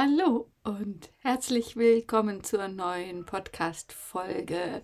Hallo 0.00 0.48
und 0.62 1.10
herzlich 1.22 1.74
willkommen 1.74 2.44
zur 2.44 2.68
neuen 2.68 3.26
Podcast-Folge, 3.26 4.82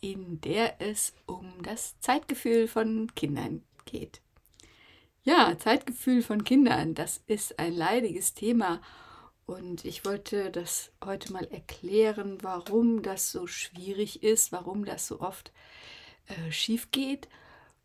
in 0.00 0.40
der 0.40 0.80
es 0.80 1.14
um 1.26 1.62
das 1.62 2.00
Zeitgefühl 2.00 2.66
von 2.66 3.08
Kindern 3.14 3.62
geht. 3.84 4.20
Ja, 5.22 5.56
Zeitgefühl 5.56 6.22
von 6.22 6.42
Kindern, 6.42 6.96
das 6.96 7.22
ist 7.28 7.60
ein 7.60 7.72
leidiges 7.72 8.34
Thema 8.34 8.80
und 9.46 9.84
ich 9.84 10.04
wollte 10.04 10.50
das 10.50 10.90
heute 11.04 11.32
mal 11.32 11.46
erklären, 11.52 12.38
warum 12.42 13.02
das 13.02 13.30
so 13.30 13.46
schwierig 13.46 14.24
ist, 14.24 14.50
warum 14.50 14.84
das 14.84 15.06
so 15.06 15.20
oft 15.20 15.52
äh, 16.26 16.50
schief 16.50 16.90
geht 16.90 17.28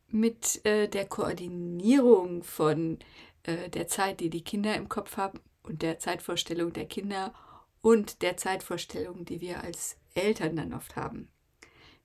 mit 0.08 0.66
äh, 0.66 0.88
der 0.88 1.06
Koordinierung 1.06 2.42
von 2.42 2.98
äh, 3.44 3.70
der 3.70 3.88
Zeit, 3.88 4.22
die 4.22 4.32
die 4.32 4.44
Kinder 4.44 4.76
im 4.76 4.90
Kopf 4.90 5.18
haben 5.18 5.40
und 5.64 5.82
der 5.82 6.00
Zeitvorstellung 6.00 6.74
der 6.74 6.86
Kinder 6.86 7.34
und 7.82 8.22
der 8.22 8.38
Zeitvorstellung, 8.38 9.26
die 9.26 9.42
wir 9.42 9.64
als 9.64 9.98
Eltern 10.14 10.56
dann 10.56 10.74
oft 10.74 10.96
haben. 10.96 11.30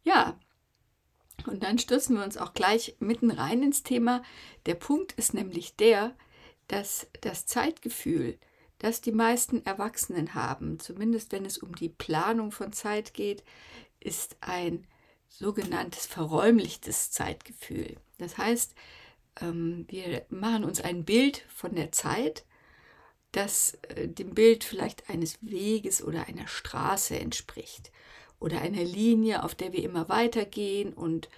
Ja, 0.03 0.39
und 1.47 1.63
dann 1.63 1.79
stürzen 1.79 2.17
wir 2.17 2.25
uns 2.25 2.37
auch 2.37 2.55
gleich 2.55 2.97
mitten 2.99 3.31
rein 3.31 3.63
ins 3.63 3.83
Thema. 3.83 4.23
Der 4.67 4.75
Punkt 4.75 5.13
ist 5.13 5.35
nämlich 5.35 5.77
der, 5.77 6.17
dass 6.67 7.07
das 7.21 7.47
Zeitgefühl, 7.47 8.39
das 8.79 9.01
die 9.01 9.13
meisten 9.13 9.65
Erwachsenen 9.65 10.35
haben, 10.35 10.79
zumindest 10.79 11.33
wenn 11.33 11.45
es 11.45 11.59
um 11.59 11.75
die 11.75 11.89
Planung 11.89 12.53
von 12.53 12.73
Zeit 12.73 13.15
geht, 13.15 13.43
ist 14.01 14.37
ein 14.41 14.87
sogenanntes 15.29 16.07
verräumlichtes 16.07 17.11
Zeitgefühl. 17.11 17.97
Das 18.19 18.39
heißt, 18.39 18.75
ähm, 19.41 19.87
wir 19.89 20.25
machen 20.31 20.65
uns 20.65 20.81
ein 20.81 21.05
Bild 21.05 21.45
von 21.49 21.75
der 21.75 21.93
Zeit 21.93 22.45
das 23.33 23.79
äh, 23.95 24.09
dem 24.09 24.35
Bild 24.35 24.65
vielleicht 24.65 25.09
eines 25.11 25.39
Weges 25.41 26.03
oder 26.03 26.27
einer 26.27 26.47
Straße 26.47 27.19
entspricht 27.19 27.91
oder 28.41 28.61
einer 28.61 28.85
Linie, 28.85 29.43
auf 29.43 29.55
der 29.55 29.73
wir 29.73 29.83
immer 29.83 30.09
weitergehen 30.09 30.93
und 30.93 31.29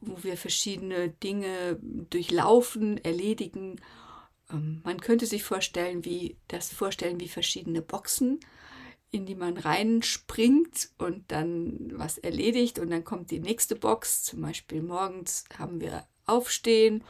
wo 0.00 0.22
wir 0.22 0.36
verschiedene 0.36 1.08
Dinge 1.08 1.78
durchlaufen, 2.10 3.02
erledigen. 3.04 3.80
Ähm, 4.50 4.80
man 4.84 5.00
könnte 5.00 5.26
sich 5.26 5.44
vorstellen, 5.44 6.04
wie 6.04 6.36
das 6.48 6.72
vorstellen 6.72 7.20
wie 7.20 7.28
verschiedene 7.28 7.80
Boxen, 7.80 8.40
in 9.10 9.26
die 9.26 9.36
man 9.36 9.56
reinspringt 9.56 10.90
und 10.98 11.30
dann 11.30 11.92
was 11.94 12.18
erledigt 12.18 12.78
und 12.78 12.90
dann 12.90 13.04
kommt 13.04 13.30
die 13.30 13.38
nächste 13.38 13.76
Box. 13.76 14.24
Zum 14.24 14.40
Beispiel 14.40 14.82
morgens 14.82 15.44
haben 15.58 15.80
wir 15.80 16.06
Aufstehen, 16.26 17.04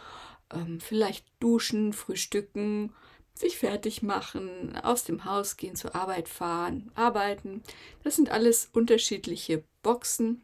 ähm, 0.52 0.80
vielleicht 0.80 1.24
duschen, 1.40 1.92
frühstücken, 1.92 2.92
sich 3.34 3.58
fertig 3.58 4.02
machen, 4.02 4.76
aus 4.76 5.04
dem 5.04 5.24
Haus 5.24 5.56
gehen, 5.56 5.74
zur 5.74 5.94
Arbeit 5.94 6.28
fahren, 6.28 6.90
arbeiten. 6.94 7.62
Das 8.04 8.16
sind 8.16 8.30
alles 8.30 8.68
unterschiedliche 8.72 9.64
Boxen 9.82 10.40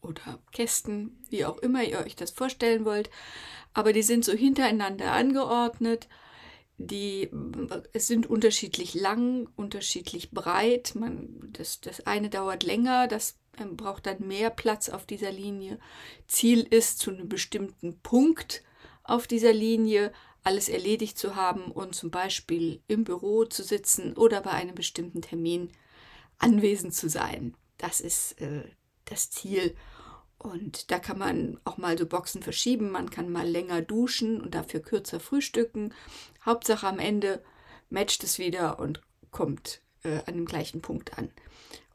oder 0.00 0.38
Kästen, 0.52 1.22
wie 1.28 1.44
auch 1.44 1.58
immer 1.58 1.82
ihr 1.84 2.00
euch 2.00 2.16
das 2.16 2.30
vorstellen 2.30 2.84
wollt. 2.84 3.10
Aber 3.74 3.92
die 3.92 4.02
sind 4.02 4.24
so 4.24 4.32
hintereinander 4.32 5.12
angeordnet. 5.12 6.08
Die 6.76 7.30
es 7.92 8.08
sind 8.08 8.26
unterschiedlich 8.26 8.94
lang, 8.94 9.48
unterschiedlich 9.54 10.30
breit. 10.32 10.94
Man, 10.94 11.50
das, 11.52 11.80
das 11.80 12.06
eine 12.06 12.30
dauert 12.30 12.64
länger, 12.64 13.06
das 13.06 13.36
ähm, 13.60 13.76
braucht 13.76 14.06
dann 14.06 14.26
mehr 14.26 14.50
Platz 14.50 14.88
auf 14.88 15.06
dieser 15.06 15.30
Linie. 15.30 15.78
Ziel 16.26 16.60
ist 16.60 16.98
zu 16.98 17.10
einem 17.10 17.28
bestimmten 17.28 18.00
Punkt 18.00 18.62
auf 19.04 19.26
dieser 19.26 19.52
Linie 19.52 20.12
alles 20.44 20.68
erledigt 20.68 21.18
zu 21.18 21.36
haben 21.36 21.72
und 21.72 21.94
zum 21.94 22.10
Beispiel 22.10 22.80
im 22.86 23.04
Büro 23.04 23.44
zu 23.46 23.62
sitzen 23.62 24.14
oder 24.16 24.42
bei 24.42 24.50
einem 24.50 24.74
bestimmten 24.74 25.22
Termin 25.22 25.70
anwesend 26.38 26.94
zu 26.94 27.08
sein. 27.08 27.56
Das 27.78 28.00
ist 28.00 28.40
äh, 28.40 28.64
das 29.06 29.30
Ziel. 29.30 29.74
Und 30.38 30.90
da 30.90 30.98
kann 30.98 31.18
man 31.18 31.58
auch 31.64 31.78
mal 31.78 31.96
so 31.96 32.06
Boxen 32.06 32.42
verschieben. 32.42 32.90
Man 32.90 33.08
kann 33.08 33.32
mal 33.32 33.48
länger 33.48 33.80
duschen 33.80 34.40
und 34.40 34.54
dafür 34.54 34.80
kürzer 34.80 35.18
frühstücken. 35.18 35.94
Hauptsache 36.44 36.86
am 36.86 36.98
Ende 36.98 37.42
matcht 37.88 38.22
es 38.22 38.38
wieder 38.38 38.78
und 38.78 39.00
kommt 39.30 39.80
äh, 40.02 40.20
an 40.26 40.34
dem 40.34 40.44
gleichen 40.44 40.82
Punkt 40.82 41.16
an. 41.16 41.30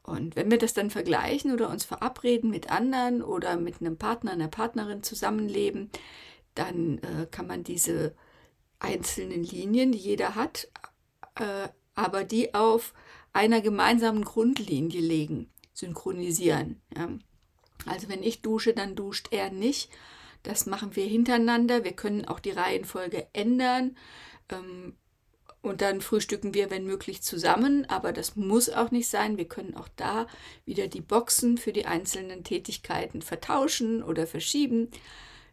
Und 0.02 0.34
wenn 0.34 0.50
wir 0.50 0.58
das 0.58 0.74
dann 0.74 0.90
vergleichen 0.90 1.52
oder 1.52 1.70
uns 1.70 1.84
verabreden 1.84 2.50
mit 2.50 2.70
anderen 2.70 3.22
oder 3.22 3.56
mit 3.56 3.80
einem 3.80 3.96
Partner, 3.96 4.32
einer 4.32 4.48
Partnerin 4.48 5.04
zusammenleben, 5.04 5.90
dann 6.56 6.98
äh, 6.98 7.26
kann 7.30 7.46
man 7.46 7.62
diese 7.62 8.16
einzelnen 8.80 9.44
Linien, 9.44 9.92
die 9.92 9.98
jeder 9.98 10.34
hat, 10.34 10.68
äh, 11.36 11.68
aber 11.94 12.24
die 12.24 12.54
auf 12.54 12.94
einer 13.32 13.60
gemeinsamen 13.60 14.24
Grundlinie 14.24 15.00
legen, 15.00 15.50
synchronisieren. 15.72 16.80
Ja. 16.96 17.08
Also 17.86 18.08
wenn 18.08 18.22
ich 18.22 18.42
dusche, 18.42 18.74
dann 18.74 18.96
duscht 18.96 19.28
er 19.30 19.50
nicht. 19.50 19.90
Das 20.42 20.66
machen 20.66 20.96
wir 20.96 21.06
hintereinander. 21.06 21.84
Wir 21.84 21.92
können 21.92 22.24
auch 22.24 22.40
die 22.40 22.50
Reihenfolge 22.50 23.28
ändern. 23.32 23.96
Ähm, 24.48 24.96
und 25.62 25.82
dann 25.82 26.00
frühstücken 26.00 26.54
wir, 26.54 26.70
wenn 26.70 26.86
möglich, 26.86 27.22
zusammen. 27.22 27.84
Aber 27.88 28.12
das 28.12 28.36
muss 28.36 28.70
auch 28.70 28.90
nicht 28.90 29.08
sein. 29.08 29.36
Wir 29.36 29.46
können 29.46 29.76
auch 29.76 29.88
da 29.96 30.26
wieder 30.64 30.88
die 30.88 31.02
Boxen 31.02 31.58
für 31.58 31.72
die 31.72 31.84
einzelnen 31.84 32.44
Tätigkeiten 32.44 33.20
vertauschen 33.20 34.02
oder 34.02 34.26
verschieben 34.26 34.90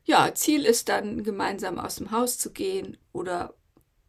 ja, 0.08 0.34
Ziel 0.34 0.66
ist 0.66 0.88
dann, 0.88 1.24
gemeinsam 1.24 1.78
aus 1.78 1.98
dem 1.98 2.12
Haus 2.12 2.40
zu 2.40 2.52
gehen 2.52 2.98
oder 3.12 3.54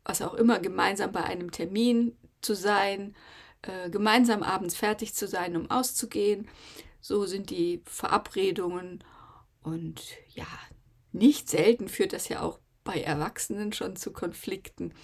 was 0.04 0.22
auch 0.22 0.34
immer, 0.34 0.60
gemeinsam 0.60 1.10
bei 1.10 1.25
einem 1.25 1.50
Termin 1.50 2.16
zu 2.41 2.54
sein, 2.54 3.16
äh, 3.62 3.91
gemeinsam 3.91 4.44
abends 4.44 4.76
fertig 4.76 5.14
zu 5.14 5.26
sein, 5.26 5.56
um 5.56 5.70
auszugehen. 5.70 6.48
So 7.00 7.26
sind 7.26 7.50
die 7.50 7.82
Verabredungen. 7.84 9.03
Und 9.62 10.00
ja, 10.34 10.47
nicht 11.10 11.50
selten 11.50 11.88
führt 11.88 12.12
das 12.12 12.28
ja 12.28 12.42
auch 12.42 12.60
bei 12.84 13.03
Erwachsenen 13.03 13.72
schon 13.72 13.97
zu 13.97 14.12
Konflikten, 14.12 14.94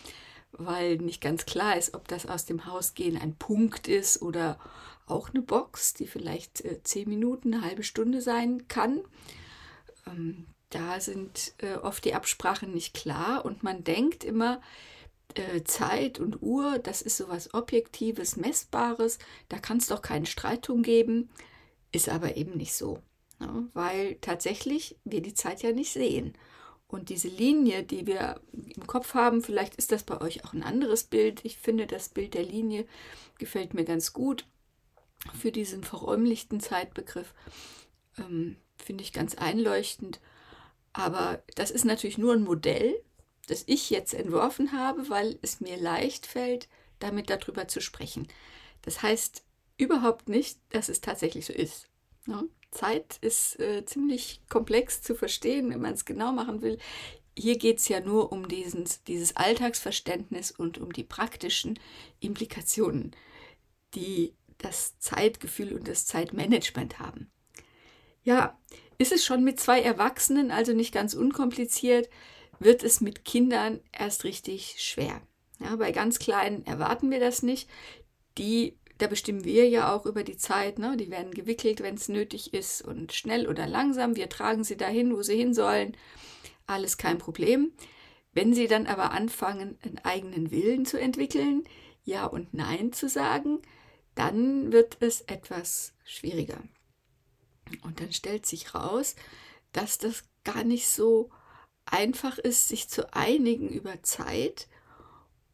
weil 0.53 0.99
nicht 0.99 1.21
ganz 1.21 1.45
klar 1.45 1.77
ist, 1.77 1.95
ob 1.95 2.07
das 2.07 2.25
aus 2.25 2.45
dem 2.45 2.67
Hausgehen 2.67 3.21
ein 3.21 3.35
Punkt 3.35 3.89
ist 3.89 4.23
oder 4.23 4.61
auch 5.07 5.31
eine 5.31 5.43
Box, 5.43 5.95
die 5.95 6.07
vielleicht 6.07 6.65
äh, 6.65 6.85
zehn 6.85 7.09
Minuten, 7.09 7.53
eine 7.53 7.65
halbe 7.65 7.83
Stunde 7.83 8.21
sein 8.21 8.69
kann. 8.69 9.01
Da 10.75 10.99
sind 10.99 11.55
äh, 11.59 11.77
oft 11.77 12.05
die 12.05 12.15
Absprachen 12.15 12.73
nicht 12.73 12.95
klar 12.95 13.45
und 13.45 13.63
man 13.63 13.85
denkt 13.85 14.25
immer, 14.25 14.61
äh, 15.35 15.63
Zeit 15.63 16.19
und 16.19 16.43
Uhr, 16.43 16.81
das 16.81 17.01
ist 17.01 17.17
sowas 17.17 17.55
Objektives, 17.55 18.35
Messbares, 18.35 19.21
da 19.49 19.59
kann 19.59 19.77
es 19.77 19.87
doch 19.87 20.03
keinen 20.03 20.27
Streitung 20.27 20.83
geben, 20.83 21.31
ist 21.93 22.09
aber 22.09 22.37
eben 22.37 22.57
nicht 22.57 22.75
so, 22.75 22.99
ne? 23.39 23.69
weil 23.73 24.17
tatsächlich 24.17 24.97
wir 25.05 25.23
die 25.23 25.35
Zeit 25.35 25.63
ja 25.63 25.71
nicht 25.71 25.93
sehen. 25.93 26.37
Und 26.89 27.09
diese 27.09 27.29
Linie, 27.29 27.85
die 27.85 28.09
wir 28.09 28.41
im 28.53 28.89
Kopf 28.89 29.15
haben, 29.15 29.43
vielleicht 29.43 29.77
ist 29.77 29.93
das 29.93 30.03
bei 30.03 30.21
euch 30.21 30.45
auch 30.45 30.55
ein 30.55 30.65
anderes 30.65 31.05
Bild. 31.05 31.45
Ich 31.45 31.57
finde, 31.57 31.87
das 31.87 32.09
Bild 32.09 32.35
der 32.35 32.43
Linie 32.43 32.85
gefällt 33.39 33.75
mir 33.75 33.85
ganz 33.85 34.13
gut 34.13 34.45
für 35.39 35.53
diesen 35.53 35.85
verräumlichten 35.85 36.59
Zeitbegriff. 36.59 37.33
Ähm, 38.19 38.57
finde 38.77 39.05
ich 39.05 39.13
ganz 39.13 39.37
einleuchtend. 39.37 40.19
Aber 40.95 41.43
das 41.57 41.71
ist 41.71 41.85
natürlich 41.85 42.17
nur 42.17 42.33
ein 42.33 42.45
Modell, 42.45 42.95
das 43.49 43.65
ich 43.67 43.91
jetzt 43.91 44.15
entworfen 44.15 44.73
habe, 44.73 45.11
weil 45.11 45.39
es 45.43 45.61
mir 45.61 45.77
leicht 45.77 46.25
fällt, 46.25 46.69
damit 47.01 47.29
darüber 47.29 47.69
zu 47.69 47.81
sprechen. 47.81 48.29
Das 48.81 49.03
heißt 49.03 49.45
überhaupt 49.77 50.29
nicht, 50.29 50.61
dass 50.71 50.89
es 50.89 51.01
tatsächlich 51.03 51.45
so 51.45 51.53
ist. 51.53 51.91
Ne? 52.27 52.49
Zeit 52.71 53.19
ist 53.21 53.59
äh, 53.61 53.85
ziemlich 53.85 54.41
komplex 54.49 55.03
zu 55.03 55.15
verstehen, 55.15 55.71
wenn 55.71 55.81
man 55.81 55.95
es 55.95 56.05
genau 56.05 56.33
machen 56.33 56.63
will. 56.63 56.79
Hier 57.37 57.59
geht 57.59 57.79
es 57.79 57.89
ja 57.89 58.01
nur 58.01 58.33
um 58.33 58.49
diesen, 58.49 58.89
dieses 59.09 59.37
Alltagsverständnis 59.37 60.53
und 60.53 60.79
um 60.79 60.93
die 60.93 61.05
praktischen 61.05 61.79
Implikationen, 62.21 63.15
die 63.95 64.35
das 64.59 64.99
Zeitgefühl 64.99 65.73
und 65.73 65.89
das 65.89 66.07
Zeitmanagement 66.07 67.01
haben. 67.01 67.31
Ja, 68.23 68.59
ist 68.99 69.13
es 69.13 69.25
schon 69.25 69.45
mit 69.45 69.61
zwei 69.61 69.81
Erwachsenen, 69.81 70.51
also 70.51 70.73
nicht 70.73 70.93
ganz 70.93 71.15
unkompliziert, 71.15 72.09
wird 72.59 72.83
es 72.83 73.01
mit 73.01 73.25
Kindern 73.25 73.81
erst 73.93 74.25
richtig 74.25 74.77
schwer. 74.79 75.21
Ja, 75.61 75.77
bei 75.77 75.93
ganz 75.93 76.19
Kleinen 76.19 76.67
erwarten 76.67 77.11
wir 77.11 77.21
das 77.21 77.43
nicht. 77.43 77.69
Die, 78.39 78.77
da 78.99 79.07
bestimmen 79.07 79.45
wir 79.45 79.69
ja 79.69 79.95
auch 79.95 80.07
über 80.07 80.25
die 80.25 80.37
Zeit. 80.37 80.79
Ne? 80.79 80.97
Die 80.97 81.11
werden 81.11 81.33
gewickelt, 81.33 81.81
wenn 81.81 81.95
es 81.95 82.09
nötig 82.09 82.55
ist 82.55 82.83
und 82.83 83.13
schnell 83.13 83.49
oder 83.49 83.67
langsam. 83.67 84.17
Wir 84.17 84.29
tragen 84.29 84.65
sie 84.65 84.77
dahin, 84.77 85.17
wo 85.17 85.23
sie 85.23 85.37
hin 85.37 85.55
sollen. 85.55 85.97
Alles 86.67 86.97
kein 86.97 87.19
Problem. 87.19 87.73
Wenn 88.33 88.53
sie 88.53 88.67
dann 88.67 88.87
aber 88.87 89.13
anfangen, 89.13 89.79
einen 89.83 89.99
eigenen 89.99 90.51
Willen 90.51 90.87
zu 90.87 91.01
entwickeln, 91.01 91.65
Ja 92.05 92.27
und 92.27 92.53
Nein 92.53 92.93
zu 92.93 93.09
sagen, 93.09 93.61
dann 94.15 94.73
wird 94.73 94.97
es 95.01 95.21
etwas 95.23 95.93
schwieriger. 96.05 96.63
Und 97.83 98.01
dann 98.01 98.13
stellt 98.13 98.47
sich 98.47 98.75
raus, 98.75 99.17
dass 99.73 99.99
das 99.99 100.25
gar 100.45 100.65
nicht 100.65 100.89
so 100.89 101.31
einfach 101.87 102.39
ist, 102.39 102.69
sich 102.69 102.89
zu 102.89 103.13
einigen 103.15 103.69
über 103.69 104.03
Zeit 104.03 104.69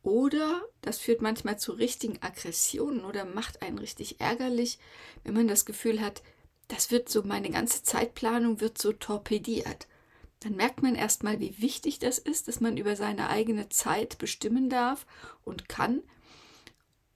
Oder 0.02 0.62
das 0.80 0.98
führt 0.98 1.20
manchmal 1.20 1.58
zu 1.58 1.72
richtigen 1.72 2.22
Aggressionen 2.22 3.04
oder 3.04 3.24
macht 3.24 3.62
einen 3.62 3.78
richtig 3.78 4.20
ärgerlich, 4.20 4.78
wenn 5.24 5.34
man 5.34 5.48
das 5.48 5.66
Gefühl 5.66 6.00
hat, 6.00 6.22
das 6.68 6.90
wird 6.90 7.08
so, 7.08 7.22
meine 7.22 7.50
ganze 7.50 7.82
Zeitplanung 7.82 8.60
wird 8.60 8.78
so 8.78 8.92
torpediert. 8.92 9.88
Dann 10.40 10.56
merkt 10.56 10.82
man 10.82 10.94
erstmal, 10.94 11.38
wie 11.40 11.60
wichtig 11.60 11.98
das 11.98 12.18
ist, 12.18 12.48
dass 12.48 12.60
man 12.60 12.78
über 12.78 12.96
seine 12.96 13.28
eigene 13.28 13.68
Zeit 13.68 14.16
bestimmen 14.18 14.70
darf 14.70 15.06
und 15.44 15.68
kann. 15.68 16.02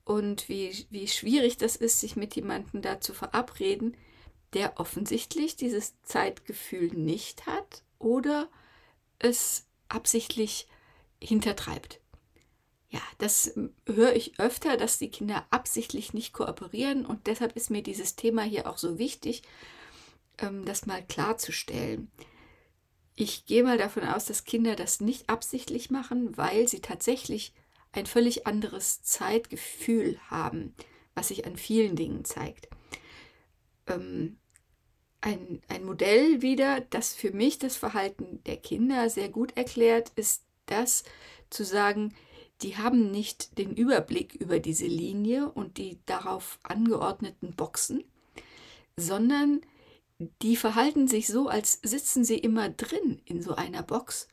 Und 0.04 0.50
wie, 0.50 0.86
wie 0.90 1.08
schwierig 1.08 1.56
das 1.56 1.76
ist, 1.76 2.00
sich 2.00 2.16
mit 2.16 2.36
jemandem 2.36 2.82
da 2.82 3.00
zu 3.00 3.14
verabreden, 3.14 3.96
der 4.54 4.78
offensichtlich 4.80 5.56
dieses 5.56 6.00
Zeitgefühl 6.02 6.88
nicht 6.94 7.46
hat 7.46 7.82
oder 7.98 8.48
es 9.18 9.66
absichtlich 9.88 10.68
hintertreibt. 11.20 12.00
Ja, 12.90 13.00
das 13.18 13.56
ähm, 13.56 13.74
höre 13.86 14.14
ich 14.14 14.38
öfter, 14.38 14.76
dass 14.76 14.98
die 14.98 15.10
Kinder 15.10 15.44
absichtlich 15.50 16.14
nicht 16.14 16.32
kooperieren 16.32 17.04
und 17.04 17.26
deshalb 17.26 17.56
ist 17.56 17.70
mir 17.70 17.82
dieses 17.82 18.14
Thema 18.14 18.42
hier 18.42 18.68
auch 18.70 18.78
so 18.78 18.98
wichtig, 18.98 19.42
ähm, 20.38 20.64
das 20.64 20.86
mal 20.86 21.04
klarzustellen. 21.04 22.10
Ich 23.16 23.46
gehe 23.46 23.64
mal 23.64 23.78
davon 23.78 24.04
aus, 24.04 24.26
dass 24.26 24.44
Kinder 24.44 24.76
das 24.76 25.00
nicht 25.00 25.28
absichtlich 25.28 25.90
machen, 25.90 26.36
weil 26.36 26.68
sie 26.68 26.80
tatsächlich 26.80 27.52
ein 27.92 28.06
völlig 28.06 28.46
anderes 28.46 29.02
Zeitgefühl 29.02 30.18
haben, 30.28 30.74
was 31.14 31.28
sich 31.28 31.46
an 31.46 31.56
vielen 31.56 31.96
Dingen 31.96 32.24
zeigt. 32.24 32.68
Ähm, 33.86 34.38
ein, 35.24 35.62
ein 35.68 35.84
Modell 35.84 36.42
wieder, 36.42 36.82
das 36.82 37.14
für 37.14 37.32
mich 37.32 37.58
das 37.58 37.76
Verhalten 37.76 38.42
der 38.44 38.58
Kinder 38.58 39.08
sehr 39.08 39.30
gut 39.30 39.56
erklärt, 39.56 40.12
ist 40.16 40.44
das 40.66 41.04
zu 41.48 41.64
sagen, 41.64 42.14
die 42.60 42.76
haben 42.76 43.10
nicht 43.10 43.58
den 43.58 43.74
Überblick 43.74 44.34
über 44.34 44.60
diese 44.60 44.86
Linie 44.86 45.50
und 45.50 45.78
die 45.78 45.98
darauf 46.04 46.58
angeordneten 46.62 47.54
Boxen, 47.56 48.04
sondern 48.96 49.62
die 50.42 50.56
verhalten 50.56 51.08
sich 51.08 51.26
so, 51.26 51.48
als 51.48 51.80
sitzen 51.82 52.24
sie 52.24 52.38
immer 52.38 52.68
drin 52.68 53.20
in 53.24 53.42
so 53.42 53.54
einer 53.54 53.82
Box 53.82 54.28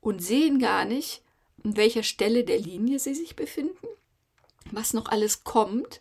und 0.00 0.22
sehen 0.22 0.58
gar 0.58 0.84
nicht, 0.84 1.22
an 1.64 1.76
welcher 1.76 2.02
Stelle 2.02 2.44
der 2.44 2.58
Linie 2.58 2.98
sie 2.98 3.14
sich 3.14 3.36
befinden, 3.36 3.86
was 4.72 4.92
noch 4.92 5.06
alles 5.06 5.44
kommt 5.44 6.00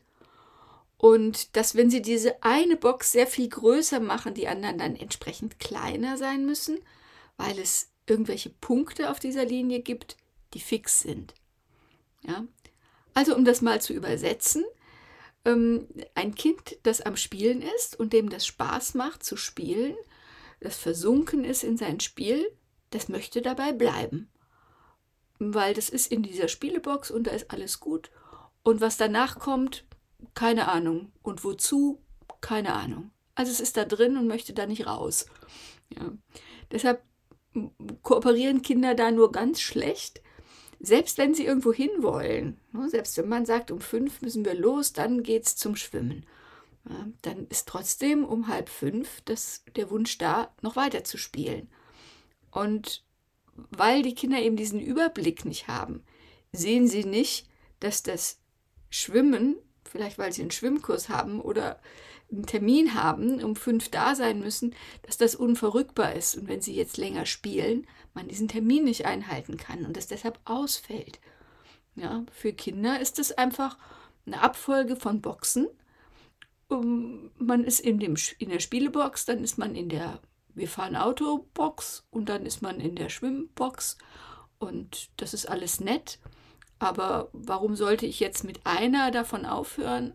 und 0.97 1.55
dass, 1.55 1.75
wenn 1.75 1.89
sie 1.89 2.01
diese 2.01 2.41
eine 2.43 2.77
Box 2.77 3.11
sehr 3.11 3.27
viel 3.27 3.49
größer 3.49 3.99
machen, 3.99 4.33
die 4.33 4.47
anderen 4.47 4.77
dann 4.77 4.95
entsprechend 4.95 5.59
kleiner 5.59 6.17
sein 6.17 6.45
müssen, 6.45 6.79
weil 7.37 7.59
es 7.59 7.91
irgendwelche 8.07 8.49
Punkte 8.49 9.09
auf 9.09 9.19
dieser 9.19 9.45
Linie 9.45 9.81
gibt, 9.81 10.15
die 10.53 10.59
fix 10.59 11.01
sind. 11.01 11.33
Ja? 12.21 12.45
Also 13.13 13.35
um 13.35 13.45
das 13.45 13.61
mal 13.61 13.81
zu 13.81 13.93
übersetzen, 13.93 14.63
ähm, 15.43 15.87
ein 16.15 16.35
Kind, 16.35 16.77
das 16.83 17.01
am 17.01 17.17
Spielen 17.17 17.61
ist 17.61 17.99
und 17.99 18.13
dem 18.13 18.29
das 18.29 18.45
Spaß 18.45 18.93
macht 18.93 19.23
zu 19.23 19.37
spielen, 19.37 19.95
das 20.59 20.77
versunken 20.77 21.43
ist 21.43 21.63
in 21.63 21.77
sein 21.77 21.99
Spiel, 21.99 22.51
das 22.89 23.09
möchte 23.09 23.41
dabei 23.41 23.73
bleiben. 23.73 24.29
Weil 25.37 25.73
das 25.73 25.89
ist 25.89 26.11
in 26.11 26.23
dieser 26.23 26.47
Spielebox 26.47 27.11
und 27.11 27.27
da 27.27 27.31
ist 27.31 27.51
alles 27.51 27.79
gut. 27.79 28.09
Und 28.63 28.81
was 28.81 28.97
danach 28.97 29.37
kommt, 29.37 29.83
keine 30.33 30.67
Ahnung. 30.67 31.11
Und 31.21 31.43
wozu, 31.43 32.01
keine 32.41 32.73
Ahnung. 32.73 33.11
Also 33.35 33.51
es 33.51 33.59
ist 33.59 33.77
da 33.77 33.85
drin 33.85 34.17
und 34.17 34.27
möchte 34.27 34.53
da 34.53 34.65
nicht 34.65 34.87
raus. 34.87 35.25
Ja. 35.89 36.11
Deshalb 36.71 37.03
kooperieren 38.01 38.61
Kinder 38.61 38.95
da 38.95 39.11
nur 39.11 39.31
ganz 39.31 39.61
schlecht 39.61 40.21
selbst 40.79 41.17
wenn 41.17 41.33
sie 41.33 41.45
irgendwo 41.45 41.73
hinwollen, 41.73 42.59
ne, 42.71 42.89
selbst 42.89 43.17
wenn 43.17 43.27
man 43.27 43.45
sagt, 43.45 43.71
um 43.71 43.81
fünf 43.81 44.21
müssen 44.21 44.45
wir 44.45 44.53
los, 44.53 44.93
dann 44.93 45.23
geht 45.23 45.45
es 45.45 45.55
zum 45.55 45.75
Schwimmen. 45.75 46.25
Dann 47.23 47.47
ist 47.47 47.67
trotzdem 47.67 48.23
um 48.23 48.47
halb 48.47 48.69
fünf 48.69 49.21
das, 49.25 49.63
der 49.75 49.89
Wunsch 49.89 50.19
da, 50.19 50.53
noch 50.61 50.75
weiter 50.75 51.03
zu 51.03 51.17
spielen. 51.17 51.67
Und 52.51 53.03
weil 53.55 54.03
die 54.03 54.13
Kinder 54.13 54.39
eben 54.39 54.55
diesen 54.55 54.79
Überblick 54.79 55.45
nicht 55.45 55.67
haben, 55.67 56.03
sehen 56.51 56.87
sie 56.87 57.03
nicht, 57.03 57.49
dass 57.79 58.03
das 58.03 58.39
Schwimmen, 58.91 59.55
vielleicht 59.89 60.17
weil 60.17 60.31
sie 60.31 60.41
einen 60.41 60.51
Schwimmkurs 60.51 61.09
haben 61.09 61.41
oder 61.41 61.79
einen 62.31 62.45
Termin 62.45 62.95
haben, 62.95 63.43
um 63.43 63.55
fünf 63.55 63.89
da 63.89 64.15
sein 64.15 64.39
müssen, 64.39 64.75
dass 65.03 65.17
das 65.17 65.35
unverrückbar 65.35 66.13
ist. 66.13 66.35
Und 66.35 66.47
wenn 66.47 66.61
sie 66.61 66.75
jetzt 66.75 66.97
länger 66.97 67.25
spielen, 67.25 67.87
man 68.13 68.27
diesen 68.27 68.47
Termin 68.47 68.85
nicht 68.85 69.05
einhalten 69.05 69.57
kann 69.57 69.85
und 69.85 69.97
es 69.97 70.07
deshalb 70.07 70.39
ausfällt. 70.45 71.19
Ja, 71.95 72.25
für 72.31 72.53
Kinder 72.53 72.99
ist 72.99 73.19
es 73.19 73.31
einfach 73.31 73.77
eine 74.25 74.41
Abfolge 74.41 74.95
von 74.95 75.21
Boxen. 75.21 75.67
Um, 76.67 77.29
man 77.37 77.63
ist 77.63 77.79
in, 77.79 77.99
dem, 77.99 78.15
in 78.39 78.49
der 78.49 78.59
Spielebox, 78.59 79.25
dann 79.25 79.43
ist 79.43 79.57
man 79.57 79.75
in 79.75 79.87
der 79.87 80.19
Wir 80.55 80.67
fahren 80.67 80.95
Auto-Box 80.95 82.07
und 82.09 82.27
dann 82.27 82.45
ist 82.45 82.61
man 82.61 82.79
in 82.79 82.95
der 82.95 83.09
Schwimmbox 83.09 83.97
und 84.57 85.09
das 85.17 85.33
ist 85.33 85.47
alles 85.47 85.79
nett. 85.79 86.17
Aber 86.79 87.29
warum 87.31 87.75
sollte 87.75 88.05
ich 88.05 88.19
jetzt 88.19 88.43
mit 88.43 88.65
einer 88.65 89.11
davon 89.11 89.45
aufhören? 89.45 90.13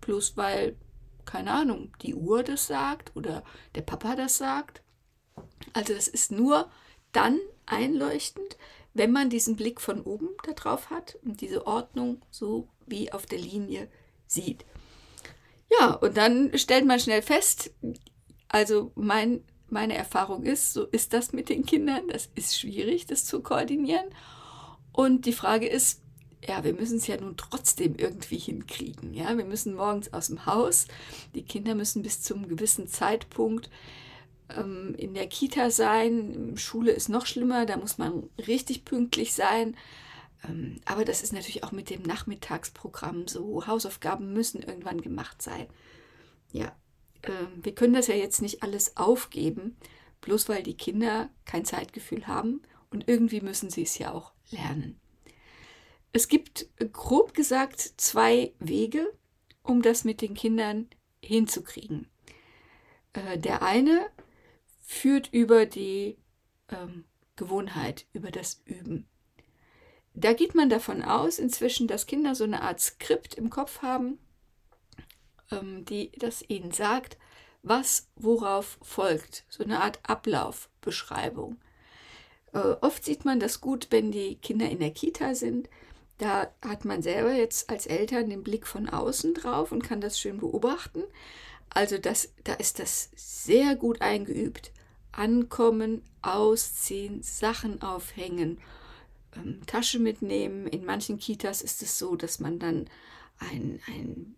Bloß 0.00 0.36
weil, 0.36 0.76
keine 1.24 1.50
Ahnung, 1.50 1.92
die 2.02 2.14
Uhr 2.14 2.42
das 2.42 2.66
sagt 2.66 3.14
oder 3.16 3.42
der 3.74 3.82
Papa 3.82 4.14
das 4.14 4.38
sagt. 4.38 4.82
Also 5.72 5.94
das 5.94 6.08
ist 6.08 6.30
nur 6.30 6.70
dann 7.12 7.38
einleuchtend, 7.66 8.56
wenn 8.94 9.12
man 9.12 9.30
diesen 9.30 9.56
Blick 9.56 9.80
von 9.80 10.02
oben 10.02 10.28
darauf 10.54 10.90
hat 10.90 11.18
und 11.22 11.40
diese 11.40 11.66
Ordnung 11.66 12.22
so 12.30 12.68
wie 12.86 13.12
auf 13.12 13.26
der 13.26 13.38
Linie 13.38 13.88
sieht. 14.26 14.64
Ja, 15.70 15.94
und 15.94 16.16
dann 16.16 16.56
stellt 16.56 16.86
man 16.86 17.00
schnell 17.00 17.22
fest, 17.22 17.72
also 18.48 18.92
mein, 18.94 19.44
meine 19.68 19.96
Erfahrung 19.96 20.44
ist, 20.44 20.72
so 20.72 20.84
ist 20.86 21.12
das 21.12 21.32
mit 21.32 21.48
den 21.48 21.66
Kindern, 21.66 22.08
das 22.08 22.30
ist 22.34 22.58
schwierig, 22.58 23.06
das 23.06 23.24
zu 23.24 23.42
koordinieren. 23.42 24.06
Und 24.96 25.26
die 25.26 25.34
Frage 25.34 25.68
ist, 25.68 26.00
ja, 26.42 26.64
wir 26.64 26.72
müssen 26.72 26.96
es 26.96 27.06
ja 27.06 27.20
nun 27.20 27.36
trotzdem 27.36 27.96
irgendwie 27.98 28.38
hinkriegen. 28.38 29.12
Ja, 29.12 29.36
wir 29.36 29.44
müssen 29.44 29.74
morgens 29.74 30.10
aus 30.14 30.28
dem 30.28 30.46
Haus, 30.46 30.86
die 31.34 31.42
Kinder 31.42 31.74
müssen 31.74 32.02
bis 32.02 32.22
zum 32.22 32.48
gewissen 32.48 32.88
Zeitpunkt 32.88 33.68
ähm, 34.48 34.94
in 34.96 35.12
der 35.12 35.26
Kita 35.26 35.70
sein. 35.70 36.54
Schule 36.56 36.92
ist 36.92 37.10
noch 37.10 37.26
schlimmer, 37.26 37.66
da 37.66 37.76
muss 37.76 37.98
man 37.98 38.30
richtig 38.46 38.86
pünktlich 38.86 39.34
sein. 39.34 39.76
Ähm, 40.48 40.80
aber 40.86 41.04
das 41.04 41.22
ist 41.22 41.34
natürlich 41.34 41.62
auch 41.62 41.72
mit 41.72 41.90
dem 41.90 42.00
Nachmittagsprogramm 42.00 43.28
so. 43.28 43.66
Hausaufgaben 43.66 44.32
müssen 44.32 44.62
irgendwann 44.62 45.02
gemacht 45.02 45.42
sein. 45.42 45.66
Ja, 46.52 46.74
äh, 47.20 47.30
wir 47.62 47.74
können 47.74 47.92
das 47.92 48.06
ja 48.06 48.14
jetzt 48.14 48.40
nicht 48.40 48.62
alles 48.62 48.96
aufgeben, 48.96 49.76
bloß 50.22 50.48
weil 50.48 50.62
die 50.62 50.76
Kinder 50.78 51.28
kein 51.44 51.66
Zeitgefühl 51.66 52.26
haben 52.26 52.62
und 52.96 53.06
irgendwie 53.08 53.42
müssen 53.42 53.68
sie 53.68 53.82
es 53.82 53.98
ja 53.98 54.10
auch 54.14 54.32
lernen. 54.50 54.98
Es 56.14 56.28
gibt 56.28 56.66
grob 56.94 57.34
gesagt 57.34 57.78
zwei 57.98 58.54
Wege, 58.58 59.12
um 59.62 59.82
das 59.82 60.04
mit 60.04 60.22
den 60.22 60.32
Kindern 60.32 60.88
hinzukriegen. 61.22 62.08
Äh, 63.12 63.36
der 63.36 63.60
eine 63.60 64.06
führt 64.80 65.28
über 65.30 65.66
die 65.66 66.16
ähm, 66.70 67.04
Gewohnheit, 67.36 68.06
über 68.14 68.30
das 68.30 68.62
Üben. 68.64 69.06
Da 70.14 70.32
geht 70.32 70.54
man 70.54 70.70
davon 70.70 71.02
aus 71.02 71.38
inzwischen, 71.38 71.88
dass 71.88 72.06
Kinder 72.06 72.34
so 72.34 72.44
eine 72.44 72.62
Art 72.62 72.80
Skript 72.80 73.34
im 73.34 73.50
Kopf 73.50 73.82
haben, 73.82 74.18
ähm, 75.50 75.84
die 75.84 76.12
das 76.12 76.42
ihnen 76.48 76.70
sagt, 76.70 77.18
was 77.62 78.08
worauf 78.16 78.78
folgt, 78.80 79.44
so 79.50 79.64
eine 79.64 79.82
Art 79.82 79.98
Ablaufbeschreibung. 80.02 81.58
Äh, 82.56 82.76
oft 82.80 83.04
sieht 83.04 83.24
man 83.26 83.38
das 83.38 83.60
gut, 83.60 83.88
wenn 83.90 84.10
die 84.10 84.36
Kinder 84.36 84.68
in 84.68 84.78
der 84.78 84.90
Kita 84.90 85.34
sind. 85.34 85.68
Da 86.18 86.50
hat 86.62 86.86
man 86.86 87.02
selber 87.02 87.34
jetzt 87.34 87.68
als 87.68 87.86
Eltern 87.86 88.30
den 88.30 88.42
Blick 88.42 88.66
von 88.66 88.88
außen 88.88 89.34
drauf 89.34 89.72
und 89.72 89.82
kann 89.82 90.00
das 90.00 90.18
schön 90.18 90.38
beobachten. 90.38 91.04
Also 91.68 91.98
das, 91.98 92.32
da 92.44 92.54
ist 92.54 92.78
das 92.78 93.10
sehr 93.14 93.76
gut 93.76 94.00
eingeübt. 94.00 94.72
Ankommen, 95.12 96.02
ausziehen, 96.22 97.22
Sachen 97.22 97.82
aufhängen, 97.82 98.58
ähm, 99.36 99.60
Tasche 99.66 99.98
mitnehmen. 99.98 100.66
In 100.66 100.86
manchen 100.86 101.18
Kitas 101.18 101.60
ist 101.60 101.82
es 101.82 101.98
so, 101.98 102.16
dass 102.16 102.40
man 102.40 102.58
dann 102.58 102.88
einen 103.38 104.34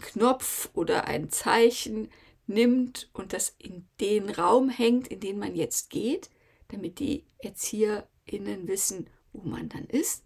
Knopf 0.00 0.70
oder 0.72 1.06
ein 1.06 1.28
Zeichen 1.28 2.08
nimmt 2.46 3.10
und 3.12 3.34
das 3.34 3.54
in 3.58 3.86
den 4.00 4.30
Raum 4.30 4.70
hängt, 4.70 5.08
in 5.08 5.20
den 5.20 5.38
man 5.38 5.54
jetzt 5.54 5.90
geht, 5.90 6.30
damit 6.68 6.98
die 6.98 7.24
ErzieherInnen 7.38 8.68
wissen, 8.68 9.08
wo 9.32 9.48
man 9.48 9.68
dann 9.68 9.84
ist. 9.84 10.24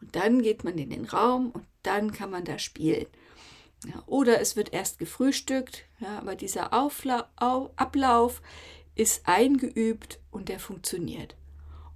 Und 0.00 0.14
dann 0.16 0.42
geht 0.42 0.64
man 0.64 0.76
in 0.78 0.90
den 0.90 1.04
Raum 1.04 1.50
und 1.50 1.64
dann 1.82 2.12
kann 2.12 2.30
man 2.30 2.44
da 2.44 2.58
spielen. 2.58 3.06
Ja, 3.86 4.02
oder 4.06 4.40
es 4.40 4.56
wird 4.56 4.72
erst 4.72 4.98
gefrühstückt, 4.98 5.84
ja, 6.00 6.18
aber 6.18 6.36
dieser 6.36 6.72
Aufla 6.72 7.30
Ablauf 7.36 8.40
ist 8.94 9.28
eingeübt 9.28 10.20
und 10.30 10.48
der 10.48 10.58
funktioniert. 10.58 11.36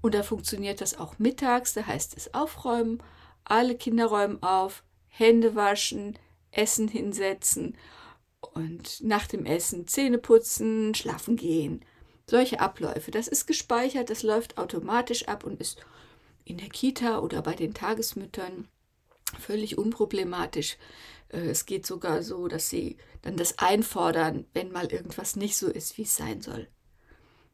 Und 0.00 0.14
da 0.14 0.23
funktioniert 0.23 0.81
das 0.81 0.99
auch 0.99 1.19
mittags, 1.19 1.73
da 1.73 1.87
heißt 1.87 2.17
es 2.17 2.35
aufräumen, 2.35 3.02
alle 3.45 3.75
Kinder 3.75 4.07
räumen 4.07 4.43
auf, 4.43 4.85
Hände 5.09 5.55
waschen, 5.55 6.19
Essen 6.50 6.88
hinsetzen 6.88 7.76
und 8.40 9.02
nach 9.02 9.26
dem 9.26 9.47
Essen 9.47 9.87
Zähne 9.87 10.19
putzen, 10.19 10.95
schlafen 10.95 11.37
gehen. 11.37 11.85
Solche 12.28 12.61
Abläufe, 12.61 13.11
das 13.11 13.26
ist 13.26 13.47
gespeichert, 13.47 14.11
das 14.11 14.23
läuft 14.23 14.58
automatisch 14.58 15.28
ab 15.28 15.44
und 15.44 15.61
ist 15.61 15.78
in 16.44 16.58
der 16.58 16.68
Kita 16.68 17.20
oder 17.20 17.40
bei 17.40 17.54
den 17.54 17.73
Tagesmüttern 17.73 18.68
völlig 19.40 19.78
unproblematisch. 19.78 20.76
Äh, 21.30 21.49
es 21.49 21.64
geht 21.64 21.87
sogar 21.87 22.23
so, 22.23 22.47
dass 22.47 22.68
sie 22.68 22.99
dann 23.23 23.37
das 23.38 23.58
einfordern, 23.58 24.44
wenn 24.52 24.70
mal 24.70 24.92
irgendwas 24.92 25.37
nicht 25.37 25.56
so 25.56 25.68
ist, 25.68 25.97
wie 25.97 26.02
es 26.02 26.16
sein 26.16 26.42
soll. 26.42 26.68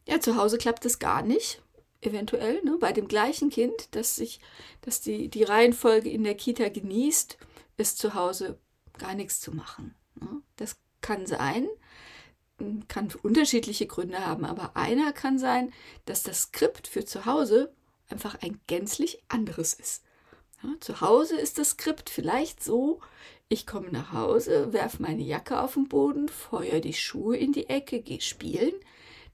Ja, 0.07 0.21
zu 0.21 0.37
Hause 0.37 0.59
klappt 0.59 0.85
es 0.85 0.99
gar 0.99 1.23
nicht, 1.23 1.63
eventuell, 2.01 2.61
ne? 2.65 2.77
bei 2.79 2.93
dem 2.93 3.07
gleichen 3.07 3.51
Kind, 3.51 3.89
das 3.93 4.17
sich, 4.17 4.41
das 4.81 5.01
die, 5.01 5.29
die 5.29 5.45
Reihenfolge 5.45 6.11
in 6.11 6.25
der 6.25 6.35
Kita 6.35 6.69
genießt, 6.69 7.39
ist 7.77 7.99
zu 7.99 8.15
Hause 8.15 8.59
gar 8.99 9.15
nichts 9.15 9.41
zu 9.41 9.53
machen. 9.53 9.95
Ne? 10.17 10.43
Das 10.57 10.77
kann 11.01 11.27
sein, 11.27 11.69
kann 12.89 13.09
unterschiedliche 13.23 13.87
Gründe 13.87 14.25
haben, 14.25 14.45
aber 14.45 14.77
einer 14.77 15.13
kann 15.13 15.39
sein, 15.39 15.73
dass 16.05 16.23
das 16.23 16.43
Skript 16.43 16.87
für 16.87 17.05
zu 17.05 17.27
Hause 17.27 17.73
einfach 18.09 18.37
ein 18.43 18.61
gänzlich 18.67 19.23
anderes 19.29 19.75
ist. 19.75 20.05
Ja, 20.63 20.71
zu 20.81 21.01
Hause 21.01 21.37
ist 21.37 21.59
das 21.59 21.71
Skript 21.71 22.11
vielleicht 22.11 22.63
so, 22.63 23.01
ich 23.49 23.67
komme 23.67 23.91
nach 23.91 24.13
Hause, 24.13 24.73
werfe 24.73 25.03
meine 25.03 25.23
Jacke 25.23 25.61
auf 25.61 25.75
den 25.75 25.89
Boden, 25.89 26.29
feuer 26.29 26.81
die 26.81 26.95
Schuhe 26.95 27.37
in 27.37 27.53
die 27.53 27.69
Ecke, 27.69 28.01
gehe 28.01 28.21
spielen, 28.21 28.73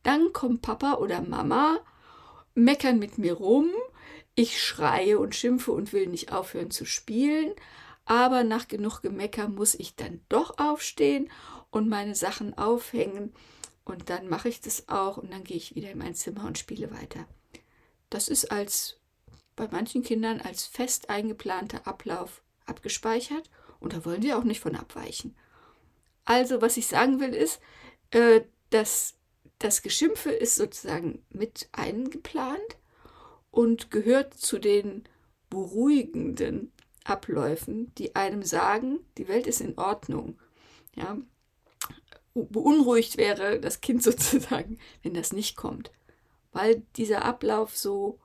dann 0.02 0.32
kommt 0.32 0.62
Papa 0.62 0.94
oder 0.94 1.20
Mama, 1.20 1.78
meckern 2.54 2.98
mit 2.98 3.18
mir 3.18 3.34
rum, 3.34 3.68
ich 4.34 4.62
schreie 4.62 5.18
und 5.18 5.34
schimpfe 5.34 5.72
und 5.72 5.92
will 5.92 6.06
nicht 6.06 6.32
aufhören 6.32 6.70
zu 6.70 6.84
spielen, 6.84 7.52
aber 8.04 8.42
nach 8.42 8.66
genug 8.66 9.02
Gemecker 9.02 9.48
muss 9.48 9.74
ich 9.74 9.94
dann 9.94 10.20
doch 10.28 10.58
aufstehen 10.58 11.30
und 11.70 11.88
meine 11.88 12.14
Sachen 12.14 12.56
aufhängen 12.56 13.32
und 13.84 14.10
dann 14.10 14.28
mache 14.28 14.48
ich 14.48 14.60
das 14.60 14.88
auch 14.88 15.16
und 15.16 15.32
dann 15.32 15.44
gehe 15.44 15.56
ich 15.56 15.74
wieder 15.74 15.90
in 15.90 15.98
mein 15.98 16.14
Zimmer 16.14 16.44
und 16.44 16.58
spiele 16.58 16.90
weiter. 16.90 17.26
Das 18.08 18.28
ist 18.28 18.50
als 18.50 18.98
bei 19.56 19.68
manchen 19.68 20.02
Kindern 20.02 20.40
als 20.40 20.66
fest 20.66 21.10
eingeplanter 21.10 21.86
Ablauf 21.86 22.42
abgespeichert 22.66 23.50
und 23.78 23.92
da 23.92 24.04
wollen 24.04 24.22
sie 24.22 24.32
auch 24.32 24.44
nicht 24.44 24.60
von 24.60 24.76
abweichen. 24.76 25.34
Also, 26.24 26.62
was 26.62 26.76
ich 26.76 26.86
sagen 26.86 27.20
will, 27.20 27.34
ist, 27.34 27.60
äh, 28.10 28.42
dass 28.70 29.14
das 29.58 29.82
Geschimpfe 29.82 30.30
ist 30.30 30.56
sozusagen 30.56 31.24
mit 31.30 31.68
eingeplant 31.72 32.78
und 33.50 33.90
gehört 33.90 34.34
zu 34.34 34.58
den 34.58 35.04
beruhigenden 35.50 36.72
Abläufen, 37.04 37.92
die 37.96 38.14
einem 38.14 38.42
sagen, 38.42 39.00
die 39.18 39.28
Welt 39.28 39.46
ist 39.46 39.60
in 39.60 39.76
Ordnung. 39.78 40.38
Ja, 40.94 41.18
beunruhigt 42.44 43.16
wäre 43.16 43.60
das 43.60 43.80
Kind 43.80 44.02
sozusagen, 44.04 44.78
wenn 45.02 45.14
das 45.14 45.32
nicht 45.32 45.56
kommt, 45.56 45.90
weil 46.52 46.82
dieser 46.96 47.24
Ablauf 47.24 47.76
so 47.76 48.18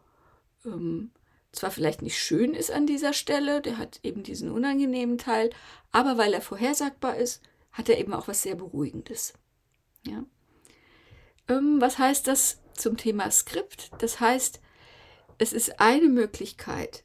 ähm, 0.65 1.11
zwar 1.51 1.71
vielleicht 1.71 2.01
nicht 2.01 2.17
schön 2.17 2.53
ist 2.53 2.71
an 2.71 2.85
dieser 2.85 3.13
Stelle, 3.13 3.61
der 3.61 3.77
hat 3.77 3.99
eben 4.03 4.23
diesen 4.23 4.51
unangenehmen 4.51 5.17
Teil, 5.17 5.49
aber 5.91 6.17
weil 6.17 6.33
er 6.33 6.41
vorhersagbar 6.41 7.15
ist, 7.15 7.41
hat 7.71 7.89
er 7.89 7.97
eben 7.97 8.13
auch 8.13 8.27
was 8.27 8.41
sehr 8.41 8.55
Beruhigendes. 8.55 9.33
Ja. 10.05 10.23
Ähm, 11.47 11.79
was 11.79 11.97
heißt 11.97 12.27
das 12.27 12.59
zum 12.73 12.97
Thema 12.97 13.31
Skript? 13.31 13.91
Das 13.99 14.19
heißt, 14.19 14.61
es 15.37 15.53
ist 15.53 15.79
eine 15.79 16.07
Möglichkeit, 16.07 17.03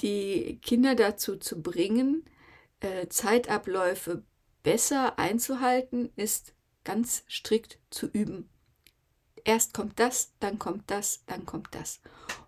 die 0.00 0.58
Kinder 0.62 0.94
dazu 0.94 1.36
zu 1.36 1.62
bringen, 1.62 2.24
äh, 2.80 3.08
Zeitabläufe 3.08 4.22
besser 4.66 5.16
einzuhalten, 5.16 6.10
ist 6.16 6.52
ganz 6.82 7.22
strikt 7.28 7.78
zu 7.88 8.08
üben. 8.08 8.48
Erst 9.44 9.72
kommt 9.72 10.00
das, 10.00 10.32
dann 10.40 10.58
kommt 10.58 10.90
das, 10.90 11.22
dann 11.26 11.46
kommt 11.46 11.68
das. 11.70 12.00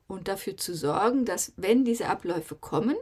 Und 0.09 0.27
dafür 0.27 0.57
zu 0.57 0.75
sorgen, 0.75 1.25
dass 1.25 1.53
wenn 1.57 1.85
diese 1.85 2.09
Abläufe 2.09 2.57
kommen 2.57 2.97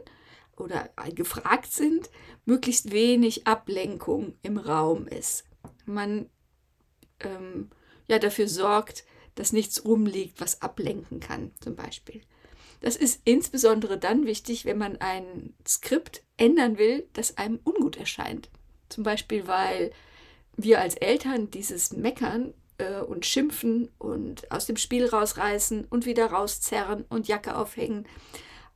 oder 0.55 0.91
gefragt 1.15 1.73
sind, 1.73 2.11
möglichst 2.45 2.91
wenig 2.91 3.47
Ablenkung 3.47 4.35
im 4.43 4.59
Raum 4.59 5.07
ist. 5.07 5.45
Man 5.87 6.29
ähm, 7.21 7.71
ja 8.07 8.19
dafür 8.19 8.47
sorgt, 8.47 9.03
dass 9.33 9.51
nichts 9.51 9.83
rumliegt, 9.83 10.39
was 10.39 10.61
ablenken 10.61 11.19
kann, 11.19 11.53
zum 11.59 11.75
Beispiel. 11.75 12.21
Das 12.81 12.95
ist 12.95 13.21
insbesondere 13.25 13.97
dann 13.97 14.27
wichtig, 14.27 14.65
wenn 14.65 14.77
man 14.77 14.97
ein 14.97 15.55
Skript 15.67 16.21
ändern 16.37 16.77
will, 16.77 17.09
das 17.13 17.37
einem 17.37 17.59
ungut 17.63 17.97
erscheint. 17.97 18.51
Zum 18.89 19.03
Beispiel, 19.03 19.47
weil 19.47 19.91
wir 20.55 20.81
als 20.81 20.95
Eltern 20.95 21.51
dieses 21.51 21.93
Meckern 21.93 22.53
äh, 22.77 22.99
und 23.01 23.25
Schimpfen 23.25 23.89
und 23.97 24.51
aus 24.51 24.65
dem 24.65 24.77
Spiel 24.77 25.07
rausreißen 25.07 25.85
und 25.85 26.05
wieder 26.05 26.27
rauszerren 26.27 27.05
und 27.09 27.27
Jacke 27.27 27.55
aufhängen 27.55 28.07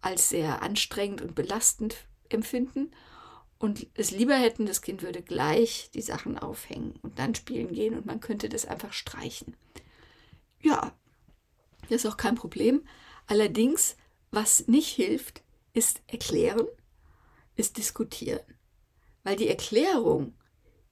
als 0.02 0.30
sehr 0.30 0.62
anstrengend 0.62 1.22
und 1.22 1.36
belastend 1.36 1.96
empfinden 2.30 2.92
und 3.62 3.86
es 3.94 4.10
lieber 4.10 4.36
hätten, 4.36 4.66
das 4.66 4.82
Kind 4.82 5.04
würde 5.04 5.22
gleich 5.22 5.92
die 5.94 6.02
Sachen 6.02 6.40
aufhängen 6.40 6.96
und 7.04 7.20
dann 7.20 7.36
spielen 7.36 7.72
gehen 7.72 7.96
und 7.96 8.08
man 8.08 8.20
könnte 8.20 8.50
das 8.50 8.66
einfach 8.66 8.92
streichen. 8.92 9.56
Ja, 10.64 10.94
das 11.84 12.04
ist 12.04 12.06
auch 12.08 12.18
kein 12.18 12.34
Problem. 12.34 12.84
Allerdings, 13.28 13.98
was 14.32 14.68
nicht 14.68 14.88
hilft, 14.88 15.44
ist 15.74 16.02
erklären, 16.08 16.66
ist 17.56 17.78
diskutieren. 17.78 18.42
Weil 19.24 19.36
die 19.36 19.48
Erklärung, 19.48 20.34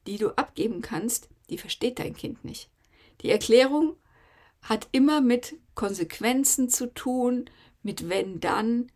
die 0.07 0.17
du 0.17 0.29
abgeben 0.35 0.81
kannst, 0.81 1.29
die 1.49 1.57
versteht 1.57 1.99
dein 1.99 2.15
Kind 2.15 2.45
nicht. 2.45 2.69
Die 3.21 3.29
Erklärung 3.29 3.95
hat 4.61 4.87
immer 4.91 5.21
mit 5.21 5.55
Konsequenzen 5.75 6.69
zu 6.69 6.93
tun, 6.93 7.49
mit 7.81 8.09
wenn 8.09 8.39
dann, 8.39 8.91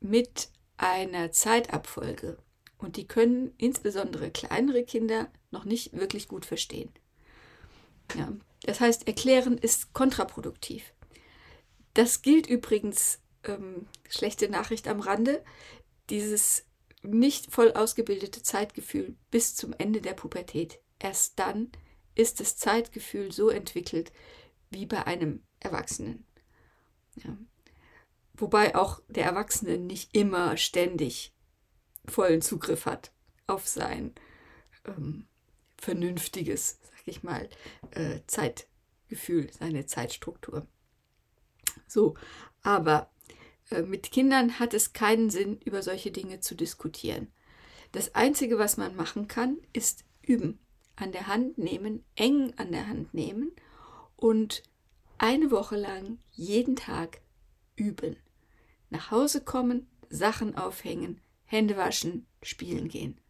mit 0.00 0.48
einer 0.76 1.32
Zeitabfolge. 1.32 2.38
Und 2.78 2.96
die 2.96 3.06
können 3.06 3.54
insbesondere 3.56 4.30
kleinere 4.30 4.84
Kinder 4.84 5.30
noch 5.50 5.64
nicht 5.64 5.92
wirklich 5.92 6.28
gut 6.28 6.44
verstehen. 6.44 6.90
Ja, 8.14 8.32
das 8.62 8.80
heißt, 8.80 9.06
erklären 9.06 9.56
ist 9.56 9.92
kontraproduktiv. 9.92 10.92
Das 11.94 12.22
gilt 12.22 12.46
übrigens, 12.46 13.20
ähm, 13.44 13.86
schlechte 14.08 14.48
Nachricht 14.48 14.88
am 14.88 15.00
Rande, 15.00 15.42
dieses 16.10 16.66
nicht 17.04 17.52
voll 17.52 17.72
ausgebildete 17.72 18.42
Zeitgefühl 18.42 19.16
bis 19.30 19.54
zum 19.54 19.74
Ende 19.76 20.00
der 20.00 20.14
Pubertät. 20.14 20.80
Erst 20.98 21.38
dann 21.38 21.70
ist 22.14 22.40
das 22.40 22.56
Zeitgefühl 22.56 23.32
so 23.32 23.48
entwickelt 23.48 24.12
wie 24.70 24.86
bei 24.86 25.06
einem 25.06 25.42
Erwachsenen. 25.60 26.24
Ja. 27.16 27.36
Wobei 28.34 28.74
auch 28.74 29.00
der 29.08 29.24
Erwachsene 29.24 29.78
nicht 29.78 30.14
immer 30.14 30.56
ständig 30.56 31.32
vollen 32.06 32.42
Zugriff 32.42 32.86
hat 32.86 33.12
auf 33.46 33.68
sein 33.68 34.14
ähm, 34.84 35.26
vernünftiges, 35.78 36.78
sag 36.82 37.06
ich 37.06 37.22
mal, 37.22 37.48
äh, 37.92 38.20
Zeitgefühl, 38.26 39.50
seine 39.52 39.86
Zeitstruktur. 39.86 40.66
So, 41.86 42.16
aber 42.62 43.10
mit 43.70 44.10
Kindern 44.10 44.58
hat 44.58 44.74
es 44.74 44.92
keinen 44.92 45.30
Sinn, 45.30 45.58
über 45.64 45.82
solche 45.82 46.10
Dinge 46.10 46.40
zu 46.40 46.54
diskutieren. 46.54 47.32
Das 47.92 48.14
Einzige, 48.14 48.58
was 48.58 48.76
man 48.76 48.96
machen 48.96 49.28
kann, 49.28 49.58
ist 49.72 50.04
üben. 50.22 50.58
An 50.96 51.12
der 51.12 51.26
Hand 51.26 51.58
nehmen, 51.58 52.04
eng 52.14 52.52
an 52.56 52.72
der 52.72 52.86
Hand 52.86 53.14
nehmen 53.14 53.52
und 54.16 54.62
eine 55.18 55.50
Woche 55.50 55.76
lang 55.76 56.18
jeden 56.32 56.76
Tag 56.76 57.20
üben. 57.76 58.16
Nach 58.90 59.10
Hause 59.10 59.40
kommen, 59.40 59.88
Sachen 60.08 60.56
aufhängen, 60.56 61.20
Hände 61.44 61.76
waschen, 61.76 62.26
spielen 62.42 62.88
gehen. 62.88 63.20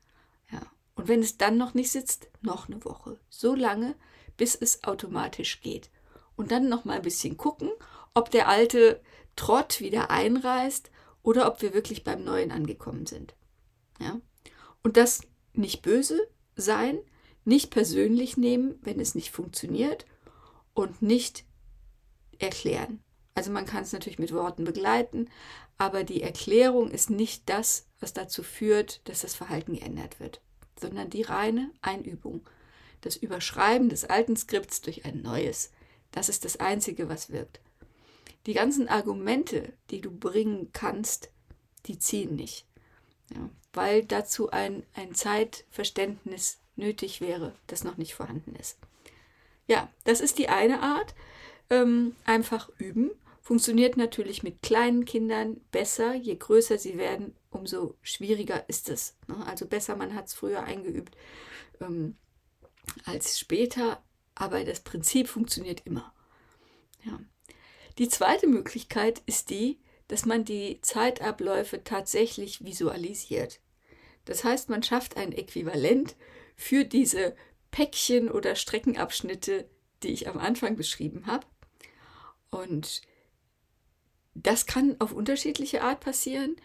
Ja. 0.50 0.62
Und 0.94 1.08
wenn 1.08 1.20
es 1.20 1.38
dann 1.38 1.56
noch 1.56 1.74
nicht 1.74 1.90
sitzt, 1.90 2.28
noch 2.42 2.68
eine 2.68 2.84
Woche. 2.84 3.18
So 3.30 3.54
lange, 3.54 3.94
bis 4.36 4.54
es 4.54 4.84
automatisch 4.84 5.60
geht. 5.60 5.90
Und 6.36 6.50
dann 6.50 6.68
noch 6.68 6.84
mal 6.84 6.96
ein 6.96 7.02
bisschen 7.02 7.36
gucken, 7.36 7.70
ob 8.12 8.30
der 8.30 8.48
alte 8.48 9.00
Trott 9.36 9.80
wieder 9.80 10.10
einreißt 10.10 10.90
oder 11.22 11.48
ob 11.48 11.62
wir 11.62 11.74
wirklich 11.74 12.04
beim 12.04 12.22
Neuen 12.24 12.52
angekommen 12.52 13.06
sind. 13.06 13.34
Ja? 14.00 14.20
Und 14.82 14.96
das 14.96 15.22
nicht 15.52 15.82
böse 15.82 16.28
sein, 16.56 16.98
nicht 17.44 17.70
persönlich 17.70 18.36
nehmen, 18.36 18.78
wenn 18.82 19.00
es 19.00 19.14
nicht 19.14 19.30
funktioniert 19.30 20.06
und 20.74 21.02
nicht 21.02 21.44
erklären. 22.38 23.02
Also 23.34 23.50
man 23.50 23.66
kann 23.66 23.82
es 23.82 23.92
natürlich 23.92 24.18
mit 24.18 24.32
Worten 24.32 24.64
begleiten, 24.64 25.28
aber 25.76 26.04
die 26.04 26.22
Erklärung 26.22 26.90
ist 26.90 27.10
nicht 27.10 27.48
das, 27.48 27.88
was 27.98 28.12
dazu 28.12 28.42
führt, 28.42 29.00
dass 29.08 29.22
das 29.22 29.34
Verhalten 29.34 29.74
geändert 29.74 30.20
wird, 30.20 30.40
sondern 30.78 31.10
die 31.10 31.22
reine 31.22 31.70
Einübung. 31.82 32.48
Das 33.00 33.16
Überschreiben 33.16 33.88
des 33.88 34.04
alten 34.04 34.36
Skripts 34.36 34.80
durch 34.80 35.04
ein 35.04 35.20
neues. 35.20 35.72
Das 36.12 36.28
ist 36.28 36.44
das 36.44 36.58
Einzige, 36.58 37.08
was 37.08 37.30
wirkt. 37.30 37.60
Die 38.46 38.54
ganzen 38.54 38.88
Argumente, 38.88 39.72
die 39.90 40.00
du 40.00 40.10
bringen 40.10 40.70
kannst, 40.72 41.30
die 41.86 41.98
ziehen 41.98 42.36
nicht. 42.36 42.66
Ja, 43.34 43.48
weil 43.72 44.04
dazu 44.04 44.50
ein, 44.50 44.84
ein 44.94 45.14
Zeitverständnis 45.14 46.58
nötig 46.76 47.20
wäre, 47.20 47.54
das 47.66 47.84
noch 47.84 47.96
nicht 47.96 48.14
vorhanden 48.14 48.54
ist. 48.56 48.78
Ja, 49.66 49.88
das 50.04 50.20
ist 50.20 50.38
die 50.38 50.48
eine 50.48 50.82
Art. 50.82 51.14
Ähm, 51.70 52.14
einfach 52.24 52.68
üben. 52.78 53.10
Funktioniert 53.40 53.96
natürlich 53.96 54.42
mit 54.42 54.62
kleinen 54.62 55.04
Kindern 55.04 55.60
besser. 55.70 56.14
Je 56.14 56.36
größer 56.36 56.78
sie 56.78 56.98
werden, 56.98 57.34
umso 57.50 57.94
schwieriger 58.02 58.68
ist 58.68 58.88
es. 58.90 59.16
Ne? 59.26 59.36
Also 59.46 59.66
besser, 59.66 59.96
man 59.96 60.14
hat 60.14 60.26
es 60.26 60.34
früher 60.34 60.62
eingeübt 60.64 61.16
ähm, 61.80 62.16
als 63.04 63.38
später, 63.38 64.02
aber 64.34 64.64
das 64.64 64.80
Prinzip 64.80 65.28
funktioniert 65.28 65.82
immer. 65.84 66.12
Ja. 67.04 67.18
Die 67.98 68.08
zweite 68.08 68.46
Möglichkeit 68.46 69.22
ist 69.26 69.50
die, 69.50 69.78
dass 70.08 70.26
man 70.26 70.44
die 70.44 70.80
Zeitabläufe 70.82 71.84
tatsächlich 71.84 72.64
visualisiert. 72.64 73.60
Das 74.24 74.44
heißt, 74.44 74.68
man 74.68 74.82
schafft 74.82 75.16
ein 75.16 75.32
Äquivalent 75.32 76.16
für 76.56 76.84
diese 76.84 77.34
Päckchen 77.70 78.30
oder 78.30 78.54
Streckenabschnitte, 78.54 79.68
die 80.02 80.12
ich 80.12 80.28
am 80.28 80.38
Anfang 80.38 80.76
beschrieben 80.76 81.26
habe. 81.26 81.46
Und 82.50 83.02
das 84.34 84.66
kann 84.66 84.96
auf 85.00 85.12
unterschiedliche 85.12 85.82
Art 85.82 86.00
passieren. 86.00 86.56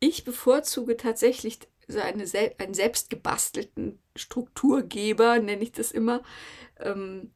Ich 0.00 0.24
bevorzuge 0.24 0.96
tatsächlich 0.96 1.60
so 1.88 2.00
eine, 2.00 2.24
einen 2.58 2.74
selbst 2.74 3.10
gebastelten 3.10 4.00
Strukturgeber, 4.16 5.38
nenne 5.38 5.62
ich 5.62 5.72
das 5.72 5.92
immer. 5.92 6.22
Ähm, 6.78 7.32